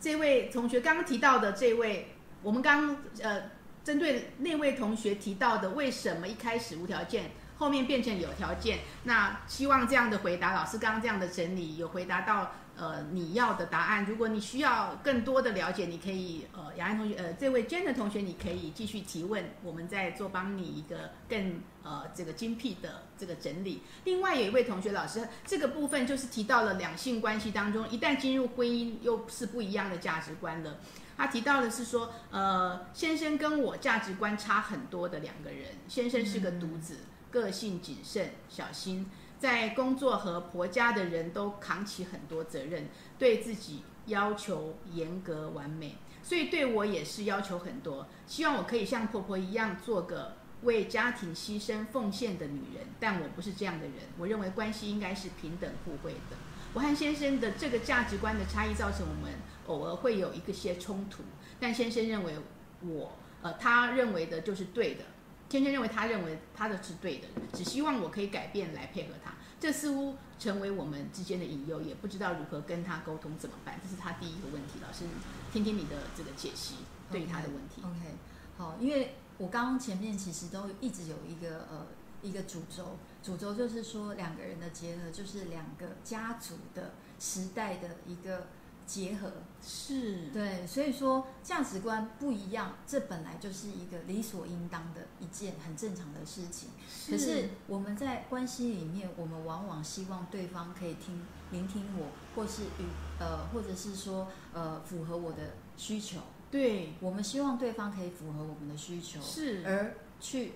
[0.00, 3.42] 这位同学刚刚提到的这位，我们刚呃
[3.90, 8.78] 针对那位同学提到的，为什么一开始无条件，后面变成有条件？
[9.02, 14.04] 那希望这样的回答，老师刚刚这样的整理有回答到呃你要的答案。
[14.04, 23.82] 如果你需要更多的了解，你可以呃雅安同学呃这位 Jen 的同学，你可以继续提问，我们再做帮你一个更呃这个精辟的这个整理。
[24.04, 30.78] 另外有一位同学老师，这个部分就是提到了两性关系当中，一旦进入婚姻，又是不一样的价值观了。
[31.20, 35.72] 他提到的是说，呃，先生跟我价值观差很多的两个人。
[35.86, 39.06] 先生是个独子，个性谨慎、小心，
[39.38, 48.08] 在工作和婆家的人都扛起很多责任，对自己要求严格完美，所以对我也是要求很多。
[48.26, 53.96] 希望我可以像婆婆一样做个为家庭牺牲奉献的女人，但我不是这样的人。
[54.16, 56.36] 我认为关系应该是平等互惠的。
[56.72, 59.32] 我和先生的这个价值观的差异，造成我们
[59.66, 61.22] 偶尔会有一个些冲突。
[61.58, 62.34] 但先生认为
[62.82, 65.04] 我，呃，他认为的就是对的。
[65.48, 69.32] 先生认为他认为他的是对的，只希望我可以改变来配合他。
[69.58, 73.78] 这似乎成为我们之间的隐忧，也不知道如何跟他沟通怎么办。
[73.82, 74.78] 这是他第一个问题。
[74.80, 75.04] 老师，
[75.52, 76.76] 听听你的这个解析
[77.10, 77.82] 对于他的问题。
[77.82, 78.14] OK，
[78.56, 81.86] 好，因为我刚刚前面其实都一直有一个呃
[82.22, 88.48] 一个主轴，主轴就是说两个人的结合，就是两个家族的时代的一个
[88.86, 89.30] 结合。
[89.62, 96.70] 是，对，所以说价值观不一样，这本来就是一个理所应当的一件很正常的事情。
[97.08, 102.86] 可是我们在关系里面，我们往往希望对方可以听聆听我，或是与
[103.18, 106.20] 呃，或者是说呃符合我的需求。
[106.50, 110.54] 对，我们希望对方可以符合我们的需求，是，而去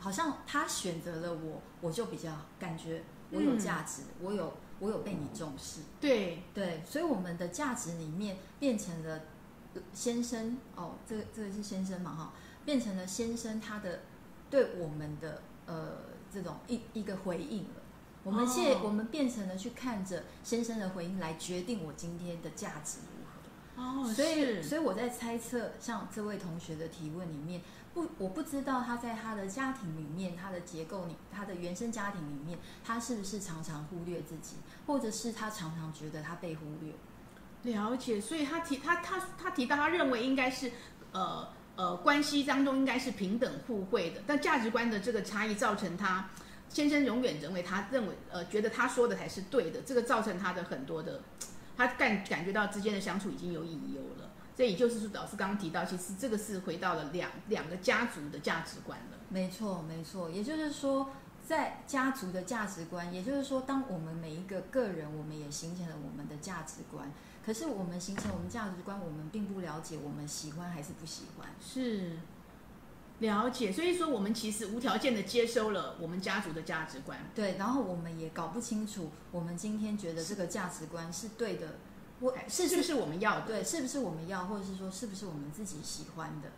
[0.00, 5.82] 好像他选择了我，我就比较感觉我有嗯价值，我有我有被你重视。
[6.00, 9.20] 对，对，所以我们的价值里面变成了
[9.74, 12.32] 呃先生哦，这个这个是先生嘛哈，
[12.64, 14.00] 变成了先生他的
[14.48, 15.98] 对我们的呃
[16.32, 17.82] 这种一一个回应了。
[18.22, 23.30] 我们现、哦我们变成了去看着先生的回应来决定我今天的价值如何。
[23.82, 27.62] 哦，所以，所以我在猜测，像这位同学的提问里面，
[28.00, 36.94] 不，我不知道他在他的家庭里面，他的结构里，他的原生家庭里面，他是不是常常忽略自己，或者是他常常觉得他被忽略。
[37.74, 40.72] 了解，所以他提他他他提到，他认为应该是
[41.12, 41.46] 呃
[41.76, 46.30] 呃关系当中应该是平等互惠的，但价值观的这个差异造成他
[46.68, 51.20] 先生永远认为他认为呃觉得他说的才是对的，这个造成他的很多的
[51.76, 54.29] 他感感觉到之间的相处已经有隐忧了。
[54.56, 59.18] 这也就是说，老师刚刚提到，其实这个是回到了两两个家族的价值观了。
[59.28, 61.10] 没错，没错，也就是说，
[61.46, 67.10] 在家族的价值观，也就是说，当我们每一个个人，我们也形成了我们的价值观。
[67.44, 71.48] 可是我们形成我们价值观，我们并不了解我们喜欢还是不喜欢。
[71.58, 72.18] 是，
[73.20, 77.18] 了解，所以说我们其实无条件的接收了我们家族的价值观。
[77.34, 81.78] 对，然后我们也搞不清楚，我们今天觉得这个价值观是对的，
[82.20, 83.46] 我是不是我们要的？
[83.46, 86.50] 对，是不是我们要，或者是说是不是我们自己喜欢的？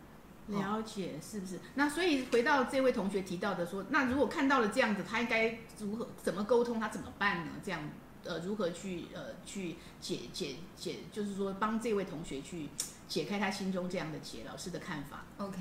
[0.47, 1.57] 了解，是不是？
[1.75, 6.79] 那所以回到这位同学提到的说，那如果看到了这样子，他应该如何怎么沟通？
[6.81, 7.53] 他怎么办呢？
[7.63, 7.79] 这样
[8.25, 12.67] 呃，如何去呃去解解解，就是说帮这位同学去
[13.07, 14.43] 解开他心中这样的结？
[14.43, 15.57] 老师的看法？OK，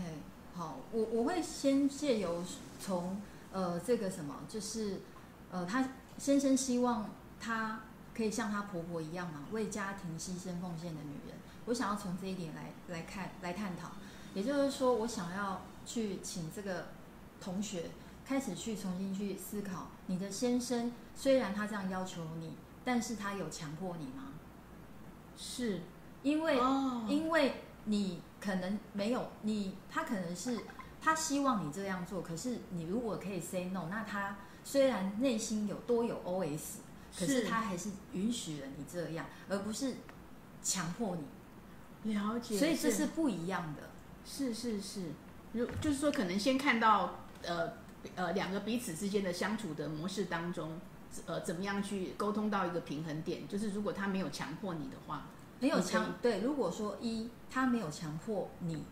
[0.55, 2.43] 好，我我会先借由
[2.81, 3.23] 从
[3.53, 5.01] 呃这个什么，就是
[5.53, 7.09] 呃他先生希望
[7.41, 7.83] 他
[8.15, 11.37] 可以像她婆婆一样嘛，为家庭牺牲奉献的女人。
[11.67, 13.93] 我想要从这一点来来看来探讨。
[14.35, 16.87] 也就是说，我想要去请这个
[17.41, 17.91] 同学
[18.25, 24.33] 开始去重新去思考，你的先生虽然他这样要求你，但是他有强迫你吗？
[25.37, 25.83] 是，
[26.23, 26.59] 因为
[27.09, 30.59] 因为你可能没有你，他可能是
[31.01, 36.79] 他希望你这样做，可是你如果可以 say no，那他虽然内心有多有 OS，
[37.19, 39.95] 可是他还是允许了你这样，而不是
[40.63, 42.15] 强迫你。
[42.15, 43.91] 了解，所以这是不一样的。
[44.25, 45.13] 是是是，
[45.53, 47.75] 如就是说，可能先看到呃
[48.17, 50.81] 呃两个彼此之间的相处的模式当中，
[51.27, 53.47] 呃怎么样去沟通到一个平衡点？
[53.47, 55.27] 就是如果他没有强迫你的话，
[55.61, 58.85] 没有强对，如果说一他没有强迫你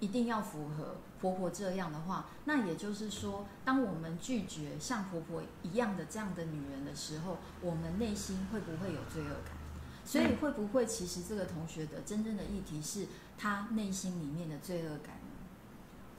[0.00, 9.56] 一定要符合婆婆这样的话，那也就是说，当我们拒绝像婆婆一样的这样的女人的时候，我们内心会不会有罪恶感？
[10.04, 13.06] 所以会不会其实这个同学的真正的议题是？
[13.40, 15.14] 他内心里面的罪恶感，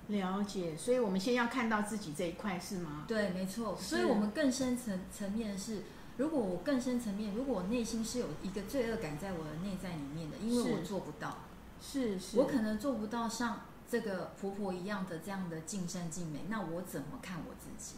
[0.07, 0.77] 了解。
[0.77, 3.03] 所以，我们先要看到自己这一块，是吗？
[3.09, 3.75] 对，没错。
[3.77, 5.81] 所以我们更深层层面是，
[6.15, 11.39] 如果我更深层面，如果我内心是有一个罪恶感在我的内在里面的，因为我做不到，
[11.81, 17.95] 是是，我可能做不到像这个婆婆一样的这样的尽善尽美，那我怎么看我自己？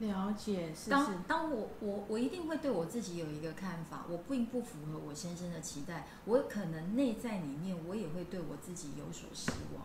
[0.00, 9.84] 了解是，当当我我我一定会对我自己有一个看法，我并不符合我先生的期待，我可能内在里面我也会对我自己有所失望。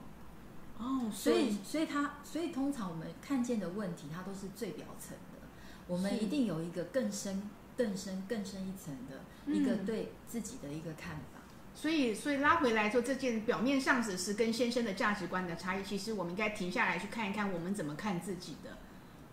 [0.78, 5.48] 哦，所以所以他所以通常我们看见的问题，它都是最表层的，
[5.88, 9.22] 我们一定有一个更深更深更深一层的
[9.52, 11.33] 一个对自己的一个看法。
[11.76, 18.78] 所以所以拉回来说，这件表面上只是跟先生的价值观的差异，其实我们应该停下来去看一看，我们怎么看自己的。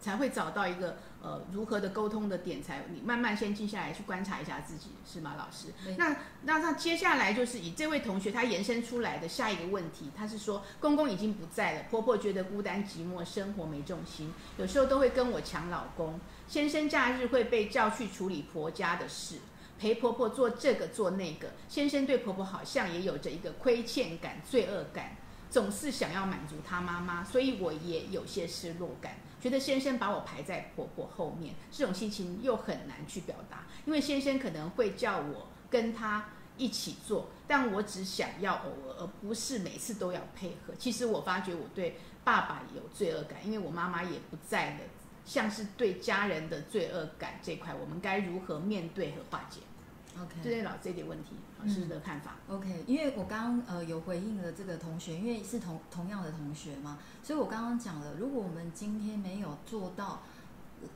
[0.01, 5.69] 才会找到一个呃如何的沟通的点，才你慢慢先静下来去观察一下自己，是吗，老师？
[5.99, 16.19] 那那那接下来就是以这位同学他延伸出来的下一个问题，他是说公公已经不在了，婆婆觉得孤单寂寞，生活没重心，有时候都会跟我抢老公。
[16.49, 19.37] 先生假日会被叫去处理婆家的事，
[19.81, 21.49] 陪婆婆做这个做那个。
[21.67, 25.17] 先生对婆婆好像也有着一个亏欠感、罪恶感，
[25.51, 29.15] 总是想要满足他妈妈，所以我也有些失落感。
[29.41, 36.27] 觉得先生把我排在婆婆后面，这种心情又很难去表达，因为先生可能会叫我跟他
[36.59, 40.75] 一起做，但我只想要偶尔，而不是每次都要配合。
[40.79, 44.81] 其实我发觉我对爸爸有罪恶感，因为我妈妈也不在了，
[45.25, 49.61] 像是对家人的罪恶感这块，我们该如何面对和化解
[50.43, 52.37] 这老这点问题，老师的看法。
[52.49, 60.23] OK，因为我刚刚呃有回应了这个同学，因为是同同样的同学嘛，所以我刚刚讲了，如果我们今天没有做到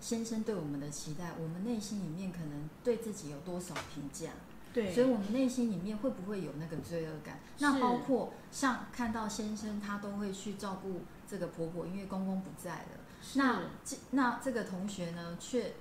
[0.00, 4.30] 先生对我们的期待，我们内心里面可能对自己有多少评价？
[4.72, 7.38] 对，所以我们内心里面会不会有那个罪恶感？
[7.58, 12.88] 那包括像看到先生他都会去照顾这个婆婆，因为公公不在了。
[13.34, 15.74] 那这那这个同学呢，却。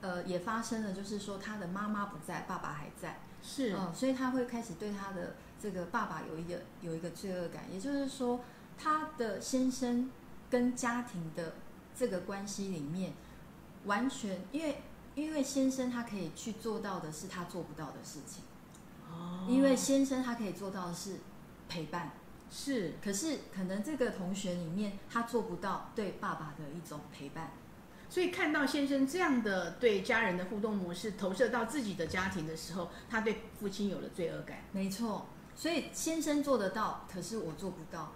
[0.00, 8.40] 呃，也发生了，就是说他的妈妈不在，爸爸还在，是，嗯，所以他会开始对他的这个爸爸有一个有一个罪恶感，也就是说，
[8.78, 10.08] 他的先生
[10.48, 11.54] 跟家庭的
[11.96, 13.14] 这个关系里面，
[13.86, 14.82] 完全因为
[15.16, 18.44] 因为先生他可以去做到的是他做不到的事情，
[19.10, 21.16] 哦，因为先生他可以做到的是
[21.68, 22.12] 陪伴，
[22.52, 27.50] 是，可是可能这个同学里面他做不到对爸爸的一种陪伴。
[28.10, 34.64] 所以看到先生这样的对家人的互动模式投射到自己的家庭的时候，他对父亲有了罪恶感。
[34.72, 38.12] 没错，所以先生做得到，可是我做不到，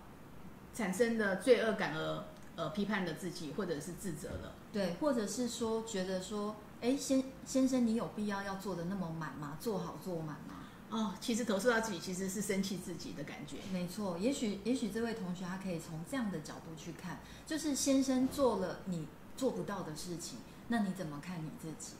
[0.74, 2.24] 产生的罪恶感而
[2.57, 4.55] 呃批判了自己，或者是自责了。
[4.72, 9.59] 对，或者是说觉得说，哎，先先生你有必要要做的那么满吗？
[9.61, 10.64] 做好做满吗？
[10.88, 13.59] 哦，其实投射到自己其实是生气自己的感觉。
[13.70, 19.07] 没错，也许也许这位同学他可以从这样的角度去看，就是先生做了你。
[19.43, 20.38] 做不到的事情，
[20.68, 21.95] 那你怎么看你自己？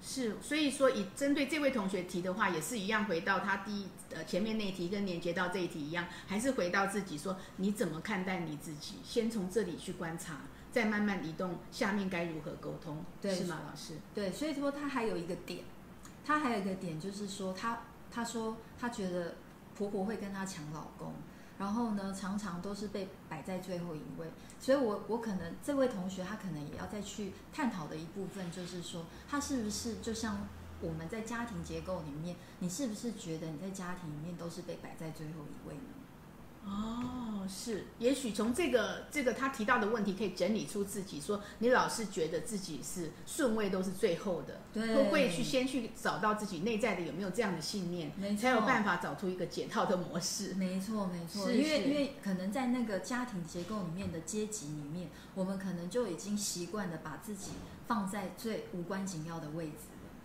[0.00, 13.94] 是，所以说以针对这位同学提的话，也是一样，回到他第一呃前面那一题跟连接到这一题一样，还是回到自己说你怎么看待你自己，先从这里去观察，再慢慢移动下面该如何沟通，对是吗，老师？
[14.14, 15.64] 对，所以说他还有一个点，
[16.24, 19.34] 他还有一个点就是说，他他说他觉得
[19.76, 21.12] 婆婆会跟他抢老公，
[21.58, 24.28] 然后呢，常常都是被摆在最后一位，
[24.60, 30.48] 所以我我可能这位同学他可能也要再去探讨的一部分就是说，他是不是就像
[30.80, 35.87] 我们在家庭结构里面，你是不是觉得你在家庭里面都是被摆在最后一位呢？
[36.68, 50.52] 哦，是，也许从这个这个他提到的问题，可以整理出自己说，你老是觉得自己是顺位都是最后的，对会不会去先去找到自己内在的有没有这样的信念，没错才有办法找出一个解套的模式。
[50.60, 57.52] 没错，没错，因为因为可能在那个家庭结构里面的阶级里面，我们可能就已经习惯的把自己
[57.86, 59.72] 放在最无关紧要的位置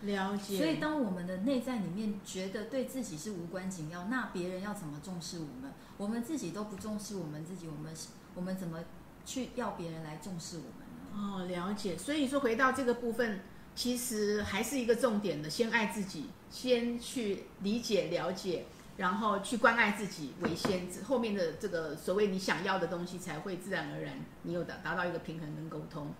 [0.04, 0.38] 了。
[0.38, 5.72] 解，所以，当我们的内在里面觉得对自己是无关紧要，那别人要怎么重视我们？
[5.98, 7.94] 我们自己都不重视我们自己，我们
[8.36, 8.80] 我们怎么
[9.26, 11.36] 去要别人来重视我们呢？
[11.36, 11.98] 哦，了解。
[11.98, 13.42] 所以说回到这个部分，
[13.76, 18.66] 其实还是一个重点的，先爱自己，先去理解、了解，
[18.98, 26.14] 然后去关爱自己为先，后面的这个所谓你想要的东西才会自然而然，你有达达到一个平衡跟沟通。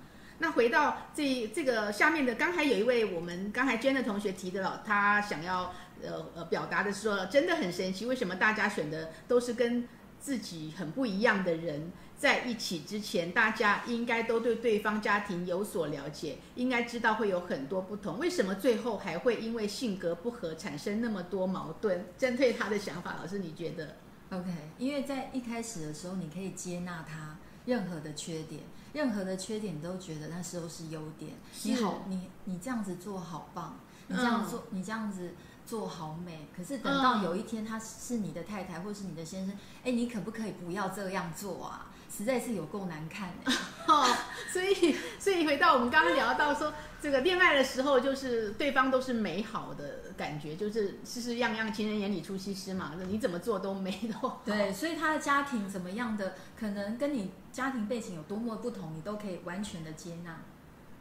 [0.44, 5.74] 那回到这这个下面的，刚才有一位我们刚才娟的同学提的了，他想要
[6.04, 9.88] 呃呃表达的是说，真的很神奇，为什么大家选的都是跟
[10.20, 22.06] 自己很不一样的人在一起之前，大家应该都对对方家庭有所了解，应该知道会有很多不同，为什么最后还会因为性格不合产生那么多矛盾？
[22.18, 23.96] 针对他的想法，老师你觉得
[24.30, 28.62] ？OK，因为在一开始的时候，你可以接纳他任何的缺点，
[28.94, 31.34] 任何的缺点都觉得那时候是优点。
[31.64, 33.76] 你好，你你这样子做好棒，
[34.08, 35.34] 你这样做，你这样子
[35.66, 36.48] 做好美。
[36.56, 41.92] 可是等到嗯有一天他是你的太太或是你的先生，哎、你可不可以不要这样做啊？
[42.16, 43.54] 实在是有够难看哎、
[43.88, 44.06] 哦，
[44.52, 49.84] 所以所以回到我们刚刚聊到说，这个恋爱的时候，就是对方都是美好的
[50.16, 54.42] 感觉，就是事事样样情人眼里出西施嘛，你怎么做都美都好。
[54.46, 60.40] 对，所以他的家庭怎么样的，可能跟你家庭背景有多么不同，你都可以完全的接纳。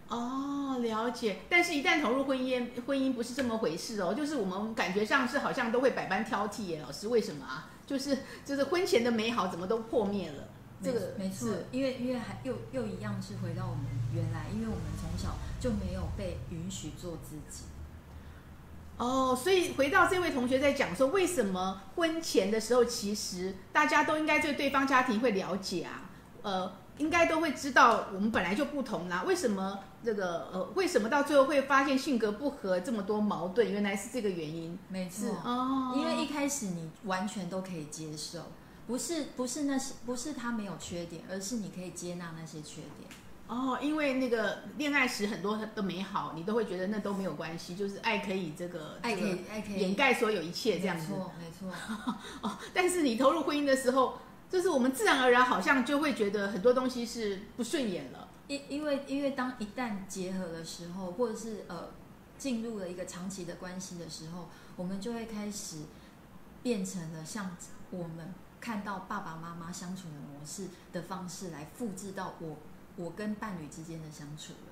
[0.09, 1.41] 哦，了解。
[1.49, 4.13] 但是，一旦投入婚姻，婚姻不是这么回事哦。
[4.13, 7.71] 就是我们感觉上是好像都会百般挑剔耶，老师为什么啊？
[7.87, 10.49] 就是就是婚前的美好怎么都破灭了？
[10.83, 17.65] 这个没错，因为因为还又又一样是回到我们原来，因为我们从小就没有被允许做自己。
[18.99, 26.11] 哦，所以回到这位同学在讲说，为什么婚前的时候，其实大家都应该对对方家庭会了解啊，
[26.43, 29.25] 呃，应该都会知道我们本来就不同啦。
[29.27, 33.69] 为什么这个呃，为什么到最后会发现性格不合这么多矛盾？
[33.69, 34.79] 原来是这个原因。
[34.89, 38.41] 没是错，哦，因为一开始你完全都可以接受，
[38.93, 43.09] 不是不是那些不是他没有缺点，而是你可以接纳那些缺点。
[43.47, 51.07] 哦，因为那个恋爱时很多的美好，你都会觉得那都没有关系，就是爱可以这个爱可以爱可以掩盖所有一切这样子。
[51.09, 51.75] 没错没错，
[52.47, 54.19] 哦，但是你投入婚姻的时候，
[54.51, 58.29] 就是我们自然而然好像就会觉得很多东西是不顺眼了。
[58.49, 61.89] 因因为因为当一旦结合的时候，或者是呃
[62.37, 65.79] 进入了一个长期的关系的时候，我们就会开始
[66.63, 67.57] 变成了像
[67.91, 72.57] 我们看到爸爸妈妈相处的模式的方式来复制到我
[72.97, 74.71] 我跟伴侣之间的相处了。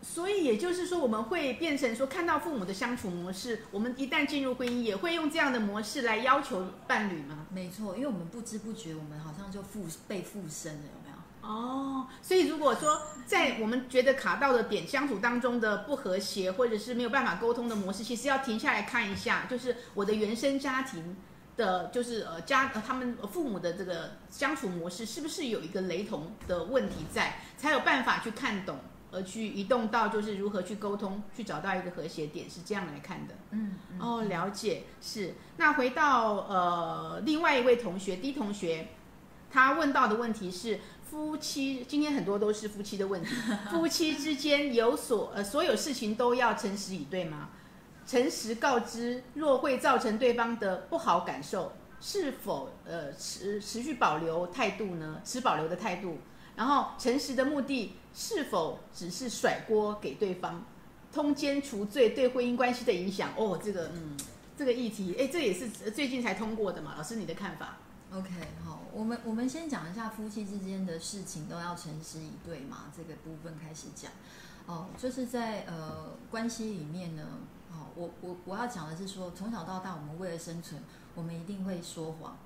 [0.00, 7.46] 所以也就是说，我们会变成说，看到父母的相处模式，我们一旦进入婚姻，也会用这样的模式来要求伴侣吗？
[7.50, 11.48] 没错，因为我们不知不觉，我们好像就附被附身了，有没有？
[11.48, 21.16] 哦，所以如果说在我们觉得卡到的点相处当中的不和谐，或者是没有办法沟通的模式，其实要停下来看一下，就是我的原生家庭
[21.56, 28.78] 的，就是呃家呃他们父母的这个相处模式是不是有一个雷同的问题在，才有办法去看懂，
[29.10, 33.34] 而去移动到就是如何去沟通，去找到一个和谐点，是这样来看的。
[33.50, 35.34] 嗯，嗯哦，了解，是。
[35.58, 38.88] 那回到呃另外一位同学，D 同学，
[39.50, 40.80] 他问到的问题是
[41.10, 43.34] 夫妻，今天很多都是夫妻的问题，
[43.70, 47.50] 夫妻之间有所呃所有事情都要诚实以对吗？
[48.06, 55.20] 诚实告知，若会造成对方的不好感受，是否呃持持续保留态度呢？
[55.24, 56.18] 持保留的态度，
[56.56, 60.64] 然后诚实的目的是否只是甩锅给对方？
[61.12, 64.16] 通奸除罪对婚姻关系的影响，哦，这个嗯，
[64.56, 66.94] 这个议题，哎，这也是最近才通过的嘛？
[66.96, 67.76] 老师，你的看法
[68.10, 68.30] ？OK，
[68.64, 74.10] 好，我们我们先讲一下夫妻之间的事情都要诚实以对嘛，这个部分开始讲。
[74.64, 77.22] 哦，就是在呃关系里面呢，
[77.72, 80.80] 哦，我我我要讲的是说，从小到大，我们为了生存，
[81.14, 82.36] 我们一定会说谎。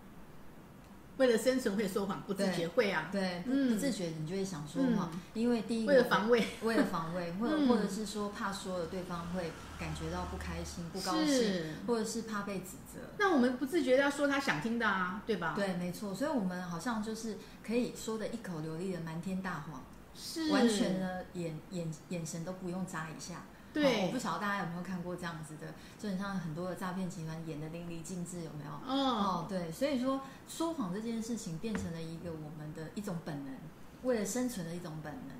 [1.17, 3.09] 为了生存会说谎，不自觉会啊。
[3.11, 9.51] 对，不嗯不自觉你就会想说谎，嗯因为第一个为了防卫，为了防卫，或 者、嗯或者是说怕说了对方会
[9.81, 13.01] 感觉到不开心、不高兴，或者是怕被指责。
[13.19, 19.83] 那我们不自觉地要说他想听的啊，对吧？，对，没错，所以我们好像就是可以说的一口流利的瞒天大谎，
[20.15, 23.45] 是完全的眼眼眼神都不用眨一下。
[23.83, 28.71] 对哦我不晓得大家有没有看过这样子的，就很像很多的诈骗集团演的淋漓尽致，有没有？
[28.71, 33.55] 哦，哦，对，所以说说谎这件事情变成了一个我们的一种本能，
[34.03, 35.37] 为了生存的一种本能。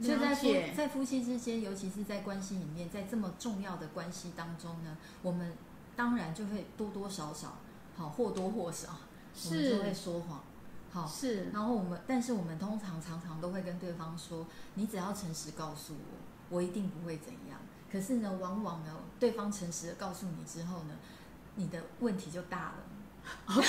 [0.00, 5.54] 所以在夫在夫妻之间，尤其是在关系里面，在这么重要的关系当中呢，我们
[5.96, 7.56] 当然就会多多少少，
[7.96, 8.90] 好或多或少，
[9.46, 10.40] 我们就会说谎。
[10.92, 17.47] 好，是，然后我们，但是我们通常常常都会跟对方说，你只要诚实告诉我，我一定不会怎样。
[17.90, 20.94] 可是呢，往往呢，对方诚实的告诉你之后呢，
[21.54, 22.87] 你的问题就大了。
[23.48, 23.66] OK，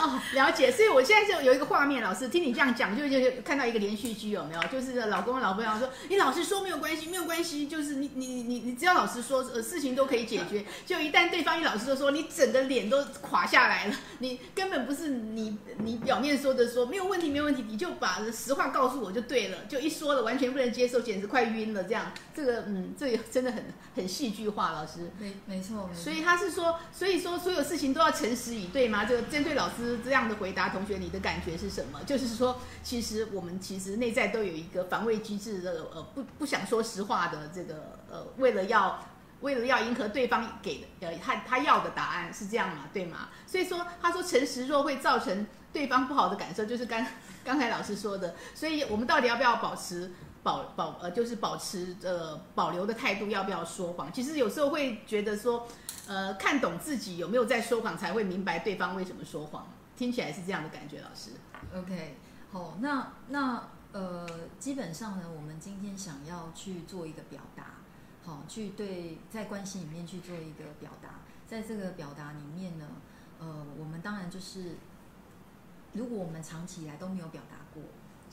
[0.00, 0.72] 哦，了解。
[0.72, 4.62] 所以我现在就有一个画面，老师听你这样讲，就就看到一个连续剧，有没有？
[4.72, 10.64] 就是老公老婆要说，你老实说没有关系，没有关系，就是你你你你只要老实说，呃，事情都可以解决。
[10.86, 21.84] 就一旦对方一老实说说，你整个脸都垮下来了，你根本不是你你表面说的说没有问题没有问题，你就把实话告诉我就对了，就一说了完全不能接受，简直快晕了。
[21.84, 25.10] 这样，这个嗯，这个真的很很戏剧化，老师。
[25.18, 28.97] 没没错所以他是说，所以说所有事情都要诚实以对吗？
[29.04, 32.00] 这个针对老师这样的回答，同学你的感觉是什么？
[32.04, 39.04] 就是说，其实我们其实内在都有一个防卫机制的，呃，不不想说实话的这个，呃，为了要
[39.40, 43.28] 为了要迎合对方给的呃他他要的答案是这样嘛，对吗？
[43.46, 47.06] 所以说他说诚实若会造成对方不好的感受，就是刚
[47.44, 50.10] 刚才老师说的，所以我们到底要不要保持？
[50.40, 54.10] 保保呃，就是保持呃保留的态度，要不要说谎？
[54.10, 55.66] 其实有时候会觉得说，
[56.08, 59.68] 呃，看懂自己有没有在说谎，才会明白对方为什么说谎。
[59.94, 61.32] 听起来是这样的感觉，老师。
[61.74, 62.16] OK，
[62.50, 64.26] 好，那那呃，
[64.58, 67.74] 基本上呢，我们今天想要去做一个表达，
[68.24, 72.86] 好，去对在关系里面去做一个表达，在这个表达里面呢，
[73.38, 74.76] 呃，我们当然就是，
[75.92, 77.82] 如果我们长期以来都没有表达过，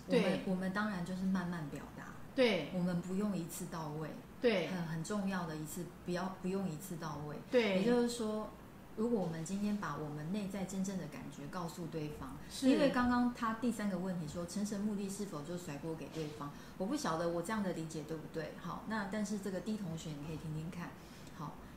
[0.07, 2.03] 我们对我们当然就是慢慢表达，
[2.35, 4.09] 对我们不用一次到位，
[4.41, 8.49] 对很很重要的一次，不要不用一次到位，对，也就是说，
[8.95, 18.53] 如果我们今天把我们内在真正的感觉告诉对方，是因为刚刚他第三个问题说成神目的是否就甩锅给对方，我不晓得我这样的理解对不对？
[18.61, 20.89] 好，那但是这个 D 同学你可以听听看。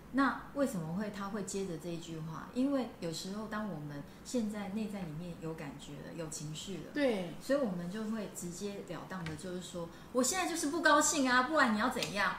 [0.08, 2.48] 好，那为什么会他会接着这一句话？
[2.54, 6.82] 因为有时候当我们现在内在里面有感觉了，有情绪了。
[6.94, 12.34] 对所以我们就会直截了当的，就是说，我现在就是不高兴啊，不然你要怎样？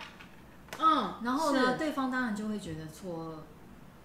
[0.79, 3.35] 嗯，然后呢，对方当然就会觉得错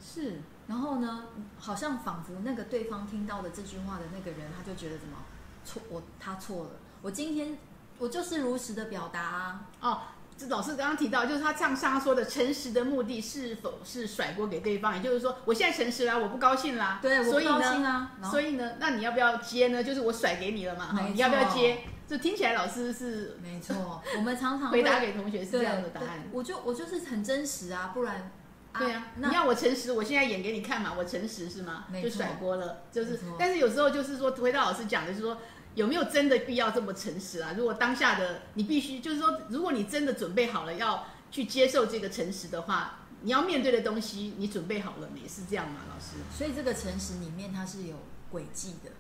[0.01, 1.25] 愕，是然后呢，
[1.59, 5.17] 好像仿佛那个对方听到的这句话的那个人，他就觉得怎么
[5.65, 6.71] 错，我他错了，
[7.03, 7.57] 我今天
[7.99, 10.01] 我就是如实的表达啊，哦。
[10.37, 19.83] 这老师刚刚提到，就是他上上说的诚实的目的是否是甩锅给对方，也就是说，我现在诚实啦，我不高兴啦，对，我不所以呢，高兴啊，然后所以呢，那你要不要接呢？
[19.83, 21.79] 就是我甩给你了嘛，哈你要不要接？
[22.07, 26.25] 就听起来老师是没错，我们常常回答会给同学是对这样的答案。
[26.33, 28.31] 我就我就是很真实啊，不然
[28.77, 31.85] 对啊，那你要我诚实，我现在演给你看嘛，我诚实是吗？
[32.03, 33.19] 就甩锅了，就是。
[33.39, 35.39] 但是有时候就是说，回到老师讲的就是说，
[35.75, 37.55] 有没有真的必要这么诚实啊？
[37.57, 45.27] 如果当下的你必须，就是说，如果你真的准备好了要去接受这个诚实的话，你要面对的东西，你准备好了没？
[45.29, 46.17] 是这样吗，老师？
[46.37, 47.97] 所以这个诚实里面它是有
[48.31, 48.91] 轨迹的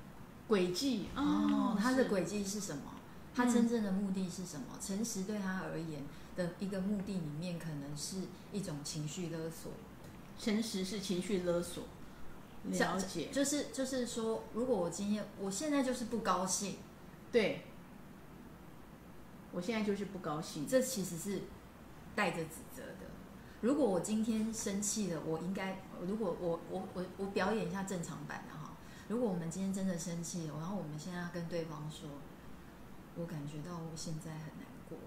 [0.49, 2.95] 轨迹哦，它的是轨迹是什么？
[3.35, 4.79] 它嗯真正的目的是什么？
[4.81, 6.05] 诚实对他而言
[6.37, 8.17] 的一个目的里面，可能是
[8.53, 9.73] 一种情绪勒索。
[10.39, 11.85] 诚实是情绪勒索，
[12.71, 16.77] 了解，就是就是说，如果我今天我现在就是不高兴，
[17.33, 17.67] 对。
[19.53, 21.43] 我现在就是不高兴，这其实是
[22.17, 23.07] 带着指责的。
[23.61, 28.73] 如果我今天生气了，我应该，如果我我我我表演一下正常版的哈。
[29.07, 32.09] 如果我们今天真的生气了，然后我们现在要跟对方说，
[33.15, 34.99] 我感觉到我现在很难过，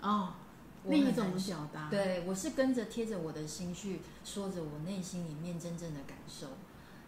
[0.00, 0.45] 哦，我
[0.88, 6.48] 另一种表达，对我是跟着贴着我的心去说着我内心里面真正的感受。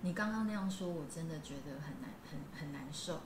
[0.02, 3.20] 你刚刚那样说，我真的觉得很难很很难受。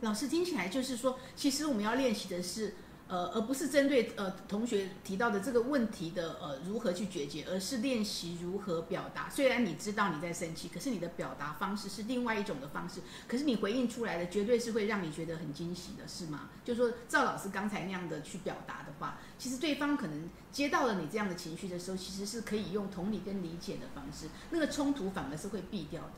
[0.00, 2.74] 老师听起来就是说，其实我们要练习的是，
[3.06, 9.28] 呃，而不是针对呃同学提到的这个问题的呃如何去解决，而是练习如何表达。
[9.28, 16.48] 虽然你知道你在生气，可是你的表达方式是另外一种的方式，可是你回应出来的绝对是会让你觉得很惊喜的，是吗？
[16.64, 26.12] 就说赵老师刚才那样的去表达的话，其实对方可能接到了你这样的情绪的时候，其实是可以用同理跟理解的方式，那个冲突反而是会避掉的。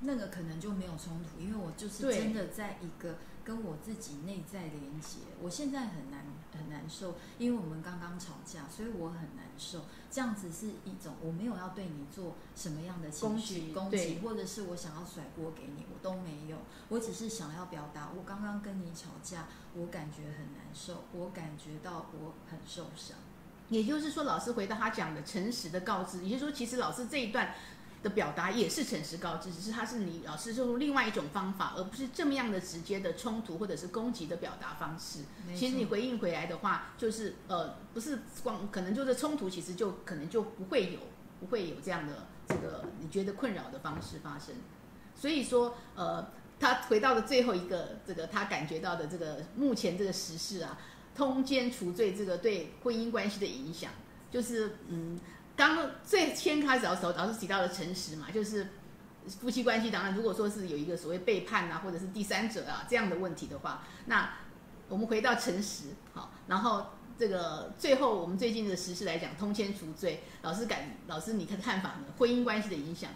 [0.00, 3.16] 那个可能就没有冲突，因为我就是真的在一个
[3.48, 5.20] 跟我自己内在连接。
[5.40, 6.22] 我现在很难
[6.52, 9.86] 很难受，因为我们刚刚吵架，所以我很难受。
[10.10, 16.58] 这样子是一种我没有要对你做什么样的情绪攻击，或者是我想要甩锅给你，我都没有。
[16.90, 23.16] 我只是想要表达，我刚刚跟你吵架，我感觉很难受，我感觉到我很受伤。
[23.70, 27.54] 也就是说，老师回到他讲的诚实的告知，也就是说，其实老师这一段
[28.02, 35.20] 的表达也是诚实告知，只是他是你老师用另外一种方法，而不是这么样的直接的冲突或者是攻击的表达方式。
[35.54, 41.00] 其实你回应回来的话，就是呃，不是光可能就是冲突，其实就可能就不会有
[41.40, 44.54] 不会有这样的这个你觉得困扰的方式发生。
[45.14, 46.30] 所以说，呃，
[46.60, 50.78] 他回到了最后一个这个他感觉到的这个目前这个时事啊，
[51.16, 53.90] 通奸除罪这个对婚姻关系的影响，
[54.30, 55.18] 就是嗯，
[55.58, 58.68] 刚最先开始的时候，老师提到了诚实嘛，就是
[59.26, 64.34] 夫妻关系当然如果说是有一个所谓背叛啊，或者是第三者啊这样的问题的话，那
[64.88, 66.86] 我们回到诚实，好，然后
[67.18, 72.04] 这个最后我们最近的时事来讲，通奸除罪，老师感老师你看看法呢？
[72.16, 73.10] 婚姻关系的影响，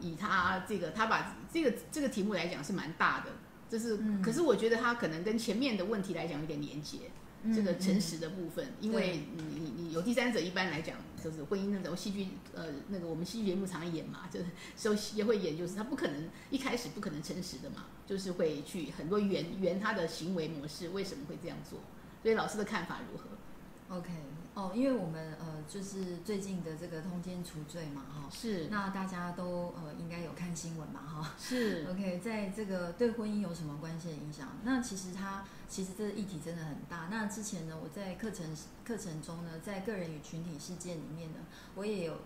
[0.00, 3.32] 以他这个他把这个这个题目来讲是蛮大的，
[3.68, 7.10] 就是、可是我觉得他可能跟前面的问题来讲有点连结。
[7.54, 21.78] 这个诚实的部分，因为你你你有第三者，一般来讲就是婚姻那种戏剧，呃，那个我们戏剧节目常演嘛，就是 时候也会演，就是他不可能一开始不可能诚实的嘛，就是会去很多圆圆他的行为模式为什么会这样做，
[22.22, 24.10] 所以老师的看法如何？OK
[24.54, 31.34] 哦，因为我们呃就是最近的这个通奸除罪嘛哈，是那大家都呃应该有看新闻嘛哈。
[31.38, 34.48] 是 OK，在这个对婚姻有什么关系的影响？
[34.64, 37.06] 那其实它其实这个议题真的很大。
[37.10, 38.44] 那之前呢，我在课程
[38.84, 41.38] 课程中呢，在个人与群体事件里面呢，
[41.76, 42.16] 我也有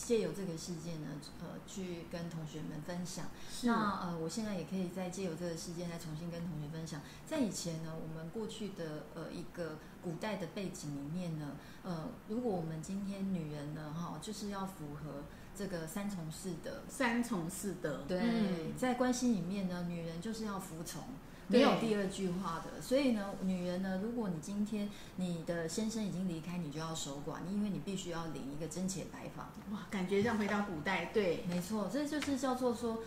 [0.00, 1.08] 借由这个事件呢，
[1.40, 3.26] 呃，去跟同学们分享。
[3.62, 7.02] 那呃，我现在也可以再借由这个事件再重新跟同学分享。
[7.26, 11.52] 在以前呢，我们过去的呃一个古代的背景里面呢，
[11.84, 15.24] 呃，如果我们今天女人呢，哈，就是要符合
[15.54, 16.82] 这个三从四德。
[16.88, 22.80] 三从四德，对，嗯在关系里面呢，女人就是要服从，对没有第二句话的。
[22.80, 29.50] 所以呢，女人呢，如果你今天你的先生已经离开，你就要守寡，你因为你必须要领一个贞洁白发。
[29.72, 33.02] 哇，感觉像回到古代，对，没错，这就是叫做说，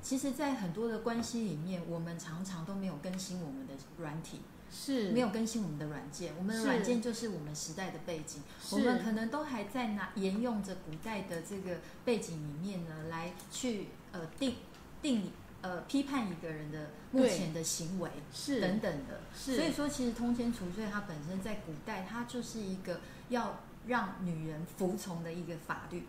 [0.00, 6.32] 其实，在很多的关系里面，我们常常都没有更新我们的软体，是没有更新我们的软件。
[6.38, 14.54] 我们的是软件就是我们时代的背景，我们可能都还在拿沿用着古代的这个背景里面呢，来去呃定
[15.02, 15.32] 定理
[15.66, 19.20] 呃批判一个人的目前的行为是等等的。
[19.34, 23.00] 是，所以说，其实通奸除罪它本身在古代，它就是一个
[23.30, 23.58] 要
[23.88, 26.06] 让女人服从的一个法律。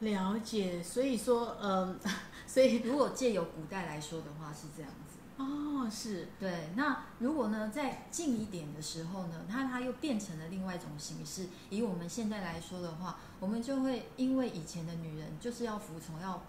[0.00, 1.98] 了解，所以说，嗯、
[2.46, 5.42] 所以如果借由古代来说的话，是这样子。
[5.42, 11.48] 哦，是对，那如果呢，再近一点的时候呢，它它又变成了另外一种形式。
[11.70, 16.42] 以我们现在来说的话，我们就会因为以前的女人就是要服从，要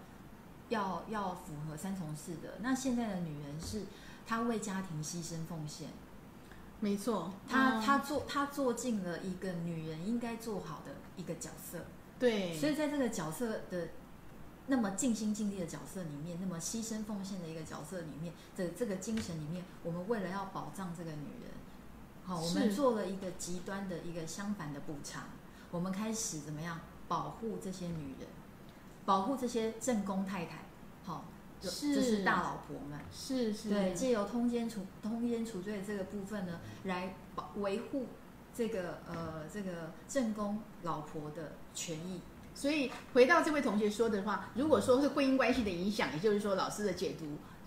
[0.72, 2.48] 要要符合三从四德。
[2.60, 3.84] 那现在的女人是
[4.26, 5.88] 她为家庭牺牲奉献，
[6.80, 7.82] 没错，她嗯。
[7.82, 11.84] 她做她做尽了一个女人应该做好的一个角色。
[12.18, 13.88] 对，所以在这个角色的
[14.68, 21.50] 那么尽心尽力的角色里面，那么牺牲奉献的一个角色里面的这个精神里面，我们为了要保障这个女人，
[22.24, 25.24] 好，我们做了一个极端的一个相反的补偿，
[25.72, 28.28] 我们开始怎么样保护这些女人，
[29.04, 30.64] 保护这些正宫太太，
[31.04, 31.24] 好，
[31.60, 32.98] 就是就是大老婆们。
[33.12, 38.06] 是是，对，借由通奸除通奸除罪这个部分呢，来保维护
[38.54, 42.20] 这个呃这个正宫老婆的权益。
[42.54, 47.24] 所以回到这位同学说的话，如果说是婚姻关系的影响，也就是说老师的解读，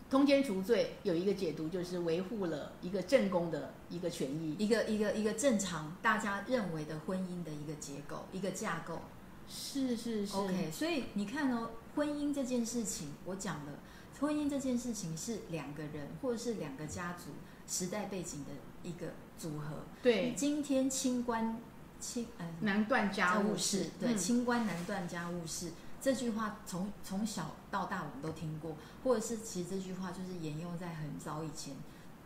[0.10, 4.56] 通奸除罪有一个解读就是维护了一个正宫的一个权益。
[4.60, 9.02] 一个一个一个正常大家认为的婚姻的一个结构，一个架构。
[9.48, 13.80] 是是是 OK，所以你看哦，婚姻这件事情，我讲了，
[14.20, 17.32] 婚姻这件事情是两个人或者是两个家族
[17.68, 18.52] 时代背景的
[18.84, 19.84] 一个组合。
[20.02, 21.60] 对，今天清官
[22.00, 25.72] 清呃难断家务务事，对，嗯清官难断家务事。
[26.02, 31.74] 这句话从从小到大我们都听过，或者是其实这句话就是沿用在很早以前，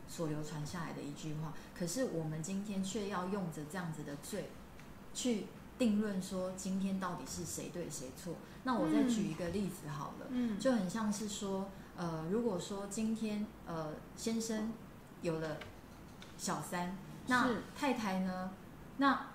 [0.07, 1.53] 所流传下来的一句话。
[1.77, 4.49] 可是我们今天却要用着这样子的罪，
[5.13, 5.45] 去
[5.79, 8.35] 定论说今天到底是谁对谁错。
[8.63, 14.73] 那我再举一个例子好了，嗯，就很像是说，呃，如果说今天呃先生
[15.21, 15.57] 有了
[16.37, 16.95] 小三，
[17.27, 18.51] 那太太呢，
[18.97, 19.27] 那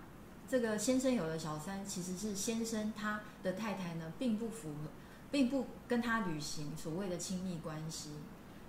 [0.47, 4.91] 这个先生有了小三，其实是先生他的太太呢，并不符合，
[5.31, 8.11] 并不跟他履行所谓的亲密关系，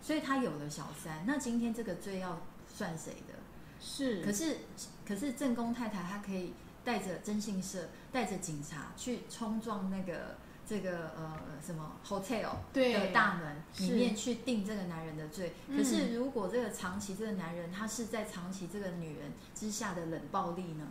[0.02, 1.26] 所以他有了小三。
[1.28, 2.42] 那今天这个罪要
[2.74, 3.34] 算谁的？
[3.78, 4.58] 是，可是，
[5.06, 6.54] 可是正宫太太她可以
[6.86, 11.34] 带着征信社，带着警察去冲撞那个这个呃
[11.66, 15.54] 什么 hotel 对的大门里面去定这个男人的罪。
[15.68, 20.88] 嗯可是如果这个长期这个男人他是在长期这个女人之下的冷暴力呢？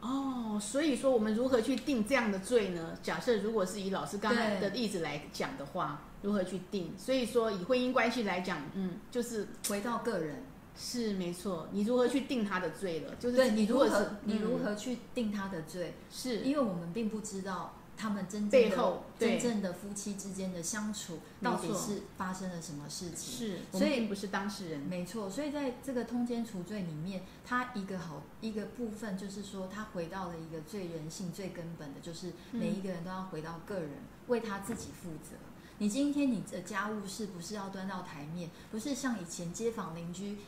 [0.00, 2.98] 哦，所以说我们如何去定这样的罪呢？
[3.02, 6.92] 假设如果是以老师刚才的例子来讲的话，如何去定？
[6.98, 10.42] 所以说以婚姻关系来讲，嗯，就是回到个人，
[10.76, 13.14] 是没错，你如何去定他的罪了？
[13.16, 15.94] 就是对你如何你如嗯何去定他的罪？
[16.10, 23.48] 是因为我们并不知道他们真正的背后真正的夫妻之间的相处到底是发生了什么事情。
[23.48, 33.90] 是，我所以不是当事人，没错，所以在这个通奸除罪里面，它一个好一个部分就是说，它回到了一个最人性、最根本的，就是嗯每一个人都要回到个人，
[34.26, 35.36] 为他自己负责。
[35.78, 40.38] 你今天你的家务事不是要端到台面，不是像以前街坊邻居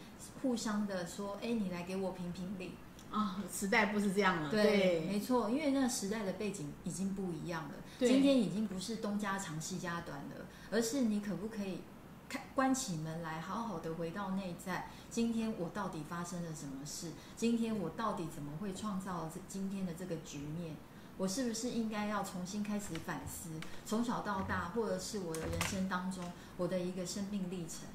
[0.42, 2.72] 互相的说，哎，你来给我评评理。
[3.08, 7.74] 啊、时代不是这样了，对，没错，因为那个时代的背景已经不一样了。
[7.98, 11.80] 对今天已经不是东家长西家短了，而是你可不可以
[12.28, 14.90] 开关起门来，好好的回到内在。
[15.08, 17.12] 今天我到底发生了什么事？
[17.36, 20.76] 今天我到底怎么会创造今天的这个局面？
[21.18, 23.48] 我是不是应该要重新开始反思，
[23.86, 26.24] 从小到大，或者是我的人生当中
[26.56, 27.88] 我的一个生命历程？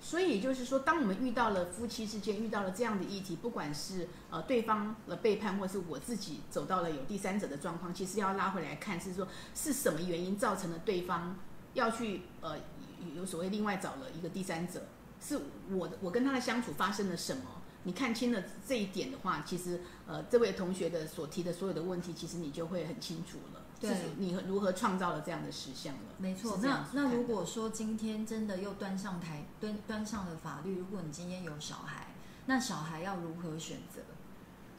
[0.00, 11.36] 所以就是说，当我们遇到了夫妻之间遇到了这样的议题，不管是呃对方的背叛，或是我自己走到了有第三者的状况，其实要拉回来看，是说是什么原因造成了对方
[11.74, 14.82] 要去呃有有所谓另外找了一个第三者，
[15.20, 15.38] 是
[15.70, 17.42] 我的我跟他的相处发生了什么？
[17.84, 26.00] 你看清了这一点的话，其实呃这位同学的所提的所有的问题，其实你就会很清楚了，对是你如何创造了这样的实相了。
[26.18, 32.14] 没错，那那如果说今天真的又端上台端端上了法律，如果你今天有小孩，
[32.46, 34.00] 那小孩要如何选择？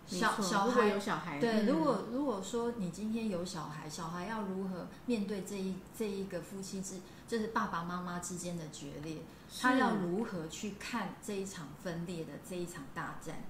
[0.06, 9.20] 小小孩有小孩，对，嗯如果如果说你今天有小孩，小孩要如何面对这一这一个夫妻之，就是爸爸妈妈之间的决裂，
[9.62, 13.44] 他要如何去看这一场分裂的这一场大战？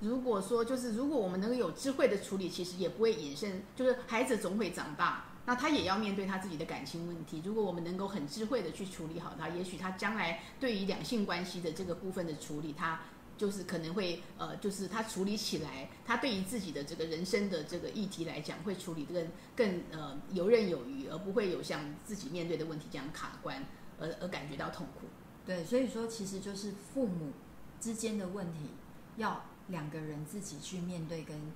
[0.00, 7.40] 如果说就是如果我们能够有智慧的处理，其实也不会衍生，就是孩子总会长大，那他也要面对他自己的感情问题。
[7.44, 13.00] 如果我们能够很智慧的去处理好他，也许他将来对于两性关系的这个部分的处理，他
[13.38, 23.64] 就是可能会呃，就是他处理起来，他对于自己的这个人生的这个议题来讲，会处理得更更呃游刃有余，而不会有像自己面对的问题这样卡关，
[23.98, 25.06] 而而感觉到痛苦。
[25.46, 27.32] 对，所以说其实就是父母
[27.80, 28.70] 之间的问题，
[29.16, 31.52] 要两个人自己去面对跟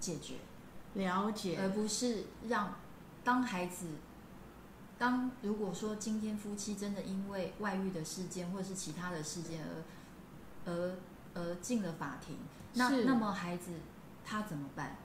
[0.00, 0.34] 解决。
[0.94, 2.76] 了解，而不是让
[3.22, 3.86] 当孩子，
[4.98, 10.96] 当如果说今天夫妻真的因为外遇的事件或者是其他的事件而而
[11.34, 12.36] 而进了法庭，
[12.74, 13.72] 那那么孩子
[14.24, 14.96] 他怎么办？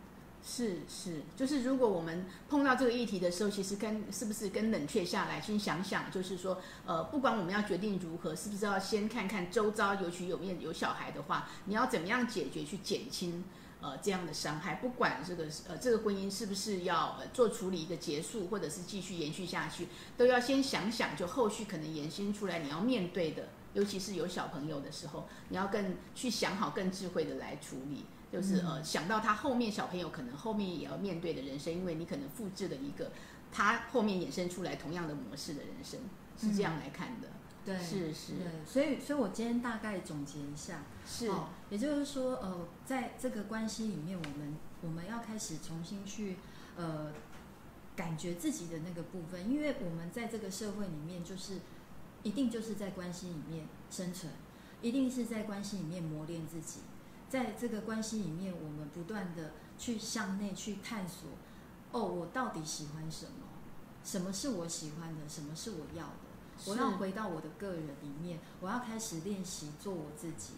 [0.42, 13.44] 是是，就是如果我们碰到这个议题的时候，其实跟是不是跟冷却下来，先想想，就是说，呃，不管我们要决定如何，是不是要先看看周遭，尤其有面有小孩的话，你要怎么样解决去减轻
[13.82, 14.76] 呃这样的伤害？
[14.76, 28.06] 不管这个呃这个婚姻是不是要、呃、做处理一个结束，或者是继续延续下去，都要先想想，就后续可能延伸出来你要面对的，尤其是有小朋友的时候，你要更去想好，更智慧的来处理。
[28.32, 33.12] 就是呃，想到他后面小朋友可能后面也要面对的人生，因为你可能复制了一个
[33.52, 36.00] 他后面衍生出来同样的模式的人生，
[36.38, 37.28] 是这样来看的。
[37.66, 38.34] 对，是是。
[38.34, 46.38] 对，所以所以我今天大概总结一下，是，哦，也就是说，呃，在这个关系里面，我们我们要开始重新去
[46.78, 47.12] 呃
[47.96, 51.60] 感觉自己的那个部分，因为我们在这个社会里面，就是
[52.24, 54.32] 一定就是在关系里面生存，
[54.82, 56.80] 一定是在关系里面磨练自己，
[57.30, 61.30] 在这个关系里面，我们不断的去向内去探索，
[61.92, 63.32] 哦，我到底喜欢什么？
[64.04, 65.30] 什么是我喜欢的？
[65.30, 66.12] 什么是我要的？
[66.66, 70.54] 我要回到我的个人里面，我要开始练习做我自己。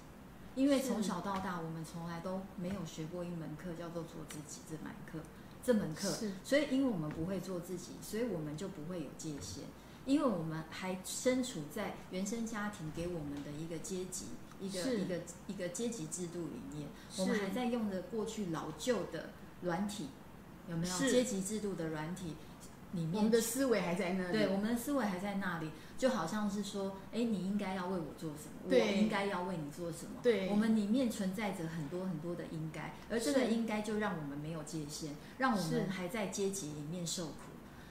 [0.56, 5.20] 因为从小到大，我们从来都没有学过一门课，叫做做自己这门课。
[5.64, 9.64] 这门课，是所以因为我们不会做自己，所以我们就不会有界限。
[10.06, 14.26] 因为我们还身处在原生家庭给我们的一个阶级、
[14.62, 16.88] 一个一个一个阶级制度里面，
[17.18, 19.32] 我们还在用着过去老旧的
[19.62, 20.08] 软体，
[20.70, 22.36] 有没有阶级制度的软体
[22.94, 24.34] 里面我们的思维还在那里。
[24.34, 30.12] 对，我们的思维还在那里，就好像是说，哎，你应该要为我做什么，我应该要为你做什么。
[30.22, 37.34] 对我们里面存在着很多很多的应该，而这个应该就让我们没有界限，让我们还在阶级里面受苦。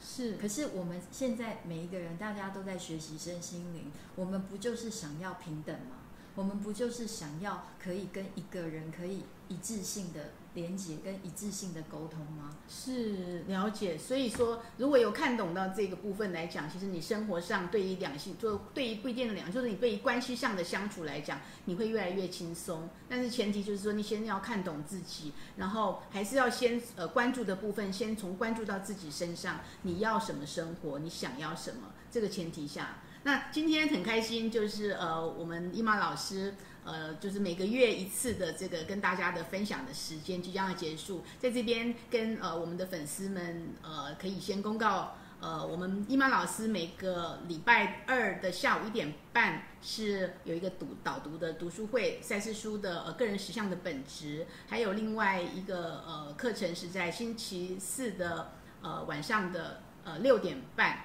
[0.03, 5.97] 是可是我们现在每一个人，大家都在学习身心灵，我们不就是想要平等吗？
[6.35, 12.57] 我们不就是想要可以跟一个人可以一致性的连接，跟一致性的沟通吗？
[12.69, 22.89] 是了解，所以说如果有看懂到这个部分来讲，其实你生活上对于两性，就对于不一定的两性，就是你对于关系上的相处来讲，你会越来越轻松。
[23.09, 32.99] 但是前提就是说，你先要看懂自己，然后还是要先呃关注的部分，先从关注到自己身上，你要什么生活，你想要什么，这个前提下。
[33.23, 36.55] 那今天很开心，就是呃，我们伊玛老师，
[36.85, 61.05] 呃，就是每个月一次的这个跟大家的分享的时间即将要结束，在这边跟呃我们的粉丝们，呃，可以先公告，呃，我们伊玛老师每个礼拜二的下午一点半是有一个读导读的读书会，赛事书的呃个人实相的本质，还有另外一个呃课程是在星期四的呃晚上的呃六点半。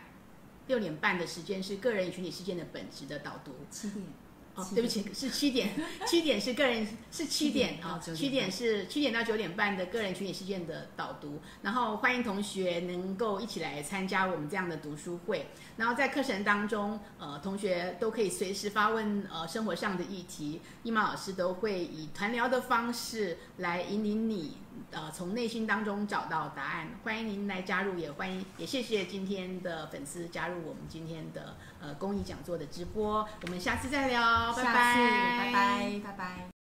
[0.67, 3.51] 六点半的时间是个人与群体事件的本质的导读。
[3.69, 4.05] 七点。
[4.57, 5.71] 哦，对不起，是七点，
[6.07, 24.55] 七点是个人是七点啊，七点是七点到九点半的个人群体事件的导读，然后欢迎同学能够一起来参加我们这样的读书会，然后在课程当中，呃，同学都可以随时发问呃生活上的议题，伊玛老师都会以团聊的方式来引领你，
[24.91, 26.87] 呃，从内心当中找到答案。
[27.03, 36.54] 欢迎您来加入，也欢迎也谢谢今天的粉丝加入我们今天的呃公益讲座的直播，我们下次再聊，拜拜，拜拜，拜拜。